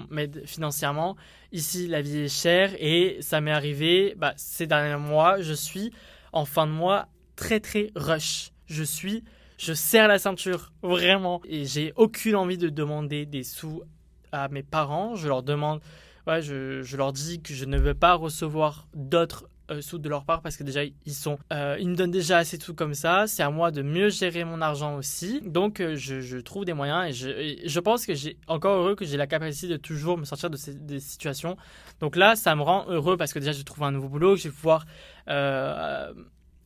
m'aident 0.09 0.43
financièrement, 0.45 1.15
ici 1.51 1.87
la 1.87 2.01
vie 2.01 2.19
est 2.19 2.41
chère 2.41 2.75
et 2.79 3.17
ça 3.21 3.41
m'est 3.41 3.51
arrivé 3.51 4.13
bah, 4.17 4.33
ces 4.37 4.67
derniers 4.67 4.97
mois, 4.97 5.41
je 5.41 5.53
suis 5.53 5.91
en 6.31 6.45
fin 6.45 6.67
de 6.67 6.71
mois 6.71 7.07
très 7.35 7.59
très 7.59 7.91
rush. 7.95 8.51
Je 8.67 8.83
suis 8.83 9.23
je 9.57 9.73
serre 9.73 10.07
la 10.07 10.19
ceinture, 10.19 10.71
vraiment. 10.83 11.41
Et 11.45 11.65
j'ai 11.65 11.91
aucune 11.95 12.35
envie 12.35 12.57
de 12.57 12.69
demander 12.69 13.25
des 13.25 13.43
sous 13.43 13.81
mes 14.49 14.63
parents, 14.63 15.15
je 15.15 15.27
leur 15.27 15.43
demande, 15.43 15.79
ouais, 16.27 16.41
je, 16.41 16.97
leur 16.97 17.13
dis 17.13 17.41
que 17.41 17.53
je 17.53 17.65
ne 17.65 17.77
veux 17.77 17.93
pas 17.93 18.13
recevoir 18.13 18.87
d'autres 18.95 19.47
euh, 19.69 19.81
sous 19.81 19.97
de 19.97 20.07
leur 20.07 20.23
part 20.23 20.41
parce 20.41 20.55
que 20.55 20.63
déjà 20.63 20.81
ils 20.83 21.13
sont, 21.13 21.37
euh, 21.51 21.75
ils 21.79 21.89
me 21.89 21.95
donnent 21.95 22.11
déjà 22.11 22.37
assez 22.37 22.57
de 22.57 22.63
sous 22.63 22.73
comme 22.73 22.93
ça. 22.93 23.27
C'est 23.27 23.43
à 23.43 23.49
moi 23.49 23.71
de 23.71 23.81
mieux 23.81 24.09
gérer 24.09 24.45
mon 24.45 24.61
argent 24.61 24.95
aussi. 24.95 25.41
Donc 25.41 25.81
je, 25.81 26.37
trouve 26.39 26.63
des 26.63 26.73
moyens 26.73 27.09
et 27.09 27.13
je, 27.13 27.67
je 27.67 27.79
pense 27.79 28.05
que 28.05 28.13
j'ai 28.13 28.37
encore 28.47 28.77
heureux 28.77 28.95
que 28.95 29.03
j'ai 29.03 29.17
la 29.17 29.27
capacité 29.27 29.67
de 29.67 29.77
toujours 29.77 30.17
me 30.17 30.23
sortir 30.23 30.49
de 30.49 30.57
ces 30.57 30.73
des 30.73 30.99
situations. 31.01 31.57
Donc 31.99 32.15
là, 32.15 32.35
ça 32.35 32.55
me 32.55 32.61
rend 32.61 32.85
heureux 32.87 33.17
parce 33.17 33.33
que 33.33 33.39
déjà 33.39 33.51
j'ai 33.51 33.63
trouvé 33.65 33.87
un 33.87 33.91
nouveau 33.91 34.07
boulot, 34.07 34.35
que 34.35 34.41
je 34.41 34.47
vais 34.47 34.55
pouvoir 34.55 34.85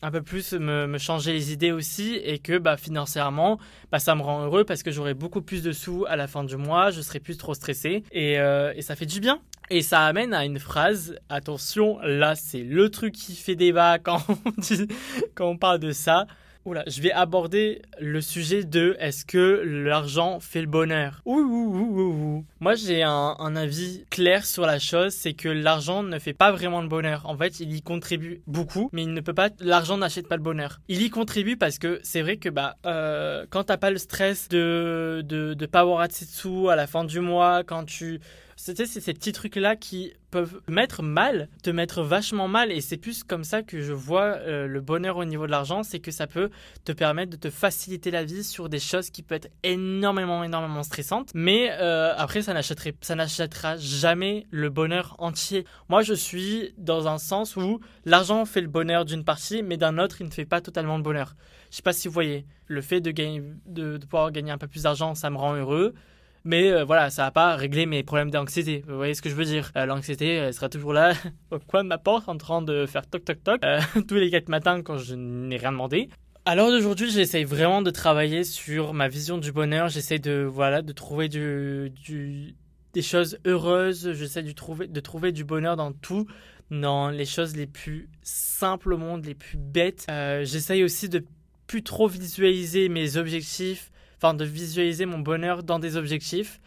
un 0.02 0.12
peu 0.12 0.22
plus 0.22 0.54
me, 0.54 0.98
changer 0.98 1.34
les 1.34 1.54
idées 1.54 1.72
aussi 1.72 2.16
et 2.16 2.40
que 2.40 2.58
bah, 2.58 2.78
financièrement, 2.78 3.60
bah, 3.92 4.00
ça 4.00 4.16
me 4.16 4.22
rend 4.22 4.44
heureux 4.46 4.64
parce 4.64 4.84
que 4.84 4.92
j'aurai 4.92 5.14
beaucoup 5.14 5.42
plus 5.42 5.64
de 5.64 5.72
sous 5.72 6.06
à 6.08 6.16
la 6.16 6.28
fin 6.28 6.44
du 6.44 6.58
mois, 6.58 6.92
je 6.92 7.02
serai 7.02 7.20
plus 7.20 7.38
trop 7.38 7.54
stressé 7.54 8.04
et, 8.12 8.40
euh, 8.40 8.74
et 8.76 8.82
ça 8.82 8.96
fait 8.96 9.06
du 9.06 9.20
bien. 9.20 9.40
Et 9.70 9.82
ça 9.82 10.06
amène 10.06 10.34
à 10.34 10.44
une 10.44 10.60
phrase, 10.60 11.16
attention, 11.30 12.00
là 12.04 12.36
c'est 12.36 12.64
le 12.64 12.90
truc 12.90 13.14
qui 13.14 13.36
fait 13.36 13.56
débat 13.56 14.00
quand 14.00 14.22
on, 14.46 14.52
dit, 14.58 14.88
quand 15.34 15.48
on 15.48 15.58
parle 15.58 15.80
de 15.80 15.92
ça. 15.92 16.28
Oula, 16.64 16.84
je 16.86 17.02
vais 17.02 17.12
aborder 17.12 17.82
le 18.00 18.22
sujet 18.22 18.64
de 18.64 18.96
est-ce 19.00 19.26
que 19.26 19.64
l'argent 19.66 20.40
fait 20.40 20.62
le 20.62 20.68
bonheur? 20.68 21.24
Ouh, 21.26 21.40
ouh, 21.40 22.00
ouh, 22.00 22.46
Moi, 22.60 22.76
j'ai 22.76 23.02
un, 23.02 23.36
un, 23.40 23.56
avis 23.56 24.06
clair 24.12 24.46
sur 24.46 24.68
la 24.68 24.78
chose, 24.78 25.12
c'est 25.12 25.34
que 25.34 25.50
l'argent 25.50 26.04
ne 26.04 26.20
fait 26.20 26.34
pas 26.34 26.52
vraiment 26.52 26.84
le 26.84 26.88
bonheur. 26.88 27.24
En 27.26 27.36
fait, 27.36 27.60
il 27.62 27.74
y 27.74 27.82
contribue 27.82 28.44
beaucoup, 28.46 28.90
mais 28.94 29.02
il 29.02 29.14
ne 29.14 29.22
peut 29.22 29.34
pas. 29.34 29.50
L'argent 29.60 29.98
n'achète 29.98 30.28
pas 30.28 30.36
le 30.36 30.44
bonheur. 30.44 30.82
Il 30.88 31.02
y 31.02 31.10
contribue 31.10 31.58
parce 31.58 31.80
que 31.80 32.00
c'est 32.04 32.22
vrai 32.22 32.38
que 32.38 32.50
bah 32.50 32.78
euh, 32.86 33.48
quand 33.50 33.64
t'as 33.64 33.78
pas 33.78 33.90
le 33.90 33.98
stress 33.98 34.48
de 34.48 35.24
de 35.26 35.56
de 35.56 35.66
pas 35.66 35.80
avoir 35.80 36.02
assez 36.02 36.26
de 36.26 36.32
sous 36.32 36.70
à 36.70 36.76
la 36.76 36.86
fin 36.86 37.06
du 37.06 37.22
mois, 37.22 37.64
quand 37.64 37.86
tu 37.86 38.20
c'est 38.62 38.86
ces 38.86 39.14
petits 39.14 39.32
trucs-là 39.32 39.76
qui 39.76 40.14
peuvent 40.30 40.62
mettre 40.68 41.02
mal, 41.02 41.50
te 41.64 41.72
mettre 41.72 42.04
vachement 42.04 42.48
mal. 42.48 42.72
Et 42.72 42.80
c'est 42.80 42.98
plus 42.98 43.24
comme 43.24 43.44
ça 43.44 43.64
que 43.64 43.82
je 43.82 43.92
vois 43.92 44.38
euh, 44.38 44.68
le 44.68 44.82
bonheur 44.82 45.18
au 45.18 45.26
niveau 45.26 45.48
de 45.48 45.52
l'argent, 45.52 45.82
c'est 45.82 46.00
que 46.00 46.12
ça 46.12 46.28
peut 46.28 46.52
te 46.86 46.92
permettre 46.92 47.32
de 47.32 47.38
te 47.38 47.50
faciliter 47.50 48.12
la 48.12 48.24
vie 48.24 48.44
sur 48.44 48.70
des 48.70 48.80
choses 48.80 49.10
qui 49.10 49.24
peuvent 49.24 49.38
être 49.38 49.52
énormément, 49.64 50.44
énormément 50.44 50.84
stressantes. 50.84 51.32
Mais 51.34 51.72
euh, 51.72 52.14
après, 52.16 52.44
ça 52.44 52.54
n'achètera 52.54 53.78
jamais 53.78 54.46
le 54.52 54.70
bonheur 54.70 55.16
entier. 55.18 55.66
Moi, 55.90 56.04
je 56.04 56.14
suis 56.14 56.76
dans 56.78 57.08
un 57.08 57.18
sens 57.18 57.56
où 57.56 57.80
l'argent 58.06 58.46
fait 58.46 58.62
le 58.62 58.68
bonheur 58.68 59.06
d'une 59.06 59.24
partie, 59.24 59.64
mais 59.64 59.78
d'un 59.78 59.98
autre, 59.98 60.22
il 60.22 60.28
ne 60.28 60.32
fait 60.32 60.46
pas 60.46 60.62
totalement 60.62 60.98
le 60.98 61.04
bonheur. 61.04 61.36
Je 61.72 61.78
sais 61.78 61.82
pas 61.82 61.94
si 61.94 62.08
vous 62.08 62.14
voyez, 62.14 62.46
le 62.68 62.82
fait 62.82 63.02
de, 63.02 63.10
gagner, 63.10 63.42
de 63.66 63.98
pouvoir 63.98 64.32
gagner 64.32 64.52
un 64.52 64.58
peu 64.60 64.68
plus 64.68 64.84
d'argent, 64.84 65.16
ça 65.16 65.32
me 65.32 65.38
rend 65.38 65.56
heureux. 65.56 65.96
Mais 66.44 66.72
euh, 66.72 66.84
voilà, 66.84 67.10
ça 67.10 67.24
va 67.24 67.32
pas 67.32 67.56
régler 67.56 67.86
mes 67.86 68.04
problèmes 68.04 68.32
d'anxiété. 68.32 68.84
Vous 68.88 68.96
voyez 68.96 69.14
ce 69.14 69.22
que 69.22 69.30
je 69.30 69.36
veux 69.36 69.46
dire 69.46 69.72
euh, 69.76 69.86
L'anxiété, 69.86 70.28
elle 70.28 70.54
sera 70.54 70.70
toujours 70.70 70.94
là 70.94 71.14
au 71.52 71.60
coin 71.60 71.84
de 71.84 71.90
ma 71.90 71.98
porte 71.98 72.28
en 72.30 72.38
train 72.38 72.62
de 72.62 72.86
faire 72.86 73.06
toc 73.08 73.24
toc 73.24 73.44
toc 73.44 73.64
euh, 73.64 73.80
tous 74.08 74.16
les 74.16 74.32
quatre 74.32 74.50
matins 74.50 74.82
quand 74.82 74.98
je 74.98 75.16
n'ai 75.16 75.58
rien 75.58 75.72
demandé. 75.72 76.10
Alors 76.46 76.72
d'aujourd'hui, 76.72 77.12
j'essaie 77.12 77.44
vraiment 77.44 77.84
de 77.84 77.92
travailler 77.92 78.44
sur 78.44 78.94
ma 78.94 79.08
vision 79.08 79.38
du 79.38 79.52
bonheur. 79.52 79.90
J'essaie 79.90 80.18
de 80.18 80.44
voilà 80.44 80.82
de 80.82 80.92
trouver 80.92 81.30
du 81.30 82.56
des 82.94 83.02
choses 83.04 83.38
heureuses. 83.46 84.14
J'essaie 84.14 84.42
de 84.42 84.52
trouver 84.52 84.88
de 84.88 85.00
trouver 85.00 85.32
du 85.32 85.44
bonheur 85.44 85.76
dans 85.76 85.92
tout, 85.92 86.26
dans 86.72 87.12
les 87.12 87.26
choses 87.26 87.56
les 87.56 87.68
plus 87.68 88.10
simples 88.24 88.94
au 88.94 88.98
monde, 88.98 89.24
les 89.26 89.36
plus 89.36 89.58
bêtes. 89.58 90.08
J'essaie 90.10 90.82
aussi 90.82 91.10
de 91.10 91.24
plus 91.68 91.84
trop 91.84 92.08
visualiser 92.08 92.90
mes 92.90 93.18
objectifs 93.18 93.92
enfin 94.22 94.34
de 94.36 94.46
visualiser 94.46 95.06
mon 95.06 95.20
bonheur 95.20 95.64
dans 95.64 95.80
des 95.80 95.98
objectifs. 95.98 96.60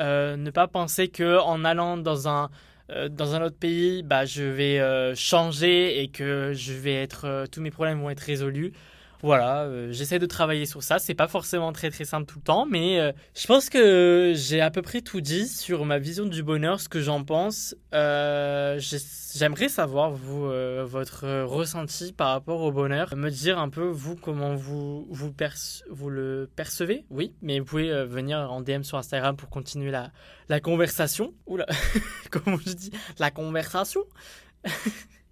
Euh, 0.00 0.36
ne 0.36 0.50
pas 0.50 0.66
penser 0.66 1.08
que 1.08 1.38
en 1.38 1.64
allant 1.64 1.96
dans 1.96 2.28
un 2.28 2.50
euh, 2.90 3.08
dans 3.08 3.34
un 3.34 3.42
autre 3.42 3.56
pays, 3.58 4.02
bah 4.02 4.24
je 4.24 4.42
vais 4.42 4.78
euh, 4.78 5.14
changer 5.14 6.02
et 6.02 6.08
que 6.08 6.52
je 6.54 6.72
vais 6.72 6.94
être 6.94 7.46
tous 7.50 7.60
mes 7.60 7.70
problèmes 7.70 8.00
vont 8.00 8.10
être 8.10 8.20
résolus. 8.20 8.72
Voilà, 9.26 9.62
euh, 9.62 9.88
j'essaie 9.90 10.20
de 10.20 10.26
travailler 10.26 10.66
sur 10.66 10.84
ça. 10.84 11.00
C'est 11.00 11.16
pas 11.16 11.26
forcément 11.26 11.72
très 11.72 11.90
très 11.90 12.04
simple 12.04 12.26
tout 12.26 12.38
le 12.38 12.44
temps, 12.44 12.64
mais 12.64 13.00
euh, 13.00 13.10
je 13.34 13.48
pense 13.48 13.68
que 13.68 14.34
j'ai 14.36 14.60
à 14.60 14.70
peu 14.70 14.82
près 14.82 15.00
tout 15.00 15.20
dit 15.20 15.48
sur 15.48 15.84
ma 15.84 15.98
vision 15.98 16.26
du 16.26 16.44
bonheur, 16.44 16.78
ce 16.78 16.88
que 16.88 17.00
j'en 17.00 17.24
pense. 17.24 17.74
Euh, 17.92 18.78
j'aimerais 19.34 19.68
savoir 19.68 20.12
vous 20.12 20.42
votre 20.84 21.42
ressenti 21.42 22.12
par 22.12 22.28
rapport 22.28 22.60
au 22.60 22.70
bonheur, 22.70 23.16
me 23.16 23.28
dire 23.28 23.58
un 23.58 23.68
peu 23.68 23.88
vous 23.88 24.14
comment 24.14 24.54
vous 24.54 25.08
vous, 25.10 25.34
vous 25.90 26.10
le 26.10 26.48
percevez. 26.54 27.04
Oui, 27.10 27.34
mais 27.42 27.58
vous 27.58 27.64
pouvez 27.64 28.04
venir 28.04 28.52
en 28.52 28.60
DM 28.60 28.84
sur 28.84 28.96
Instagram 28.96 29.34
pour 29.34 29.48
continuer 29.48 29.90
la 29.90 30.12
la 30.48 30.60
conversation. 30.60 31.34
Oula, 31.46 31.66
comment 32.30 32.58
je 32.64 32.74
dis? 32.74 32.92
La 33.18 33.32
conversation. 33.32 34.04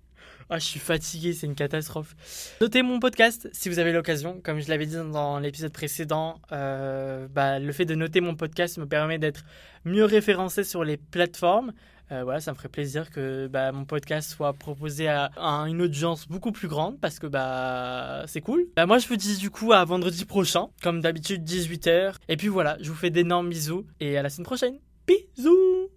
Ah, 0.51 0.59
je 0.59 0.65
suis 0.65 0.81
fatigué, 0.81 1.33
c'est 1.33 1.47
une 1.47 1.55
catastrophe. 1.55 2.15
Notez 2.61 2.83
mon 2.83 3.01
podcast 3.01 3.49
si 3.53 3.69
vous 3.69 3.79
avez 3.79 3.93
l'occasion. 3.93 4.41
Comme 4.43 4.61
je 4.61 4.69
l'avais 4.69 4.87
dit 4.87 4.97
dans 4.97 5.39
l'épisode 5.39 5.73
précédent, 5.73 6.41
euh, 6.53 7.27
bah, 7.29 7.59
le 7.59 7.73
fait 7.73 7.87
de 7.87 7.95
noter 7.95 8.21
mon 8.21 8.35
podcast 8.35 8.79
me 8.79 8.87
permet 8.87 9.19
d'être 9.19 9.45
mieux 9.85 10.05
référencé 10.05 10.65
sur 10.65 10.85
les 10.85 10.97
plateformes. 10.97 11.73
Euh, 12.13 12.23
voilà, 12.23 12.41
ça 12.41 12.53
me 12.53 12.57
ferait 12.57 12.69
plaisir 12.69 13.11
que 13.11 13.47
bah, 13.47 13.73
mon 13.73 13.87
podcast 13.87 14.31
soit 14.31 14.53
proposé 14.53 15.09
à, 15.09 15.31
une 15.67 15.81
audience 15.81 16.29
beaucoup 16.29 16.53
plus 16.53 16.69
grande 16.69 17.01
parce 17.01 17.19
que 17.19 17.27
bah, 17.27 18.25
c'est 18.27 18.43
cool. 18.43 18.67
Bah, 18.77 18.85
moi, 18.85 18.99
je 18.99 19.09
vous 19.09 19.17
dis 19.17 19.39
du 19.39 19.51
coup 19.51 19.73
à 19.73 19.83
vendredi 19.85 20.27
prochain, 20.27 20.69
comme 20.83 21.01
d'habitude 21.01 21.43
18h. 21.43 22.17
Et 22.29 22.37
puis 22.37 22.49
voilà, 22.49 22.77
je 22.81 22.91
vous 22.91 22.97
fais 22.97 23.11
d'énormes 23.11 23.49
bisous 23.49 23.87
et 24.01 24.19
à 24.19 24.23
la 24.23 24.29
semaine 24.29 24.47
prochaine. 24.47 24.79
Bisous 25.07 25.89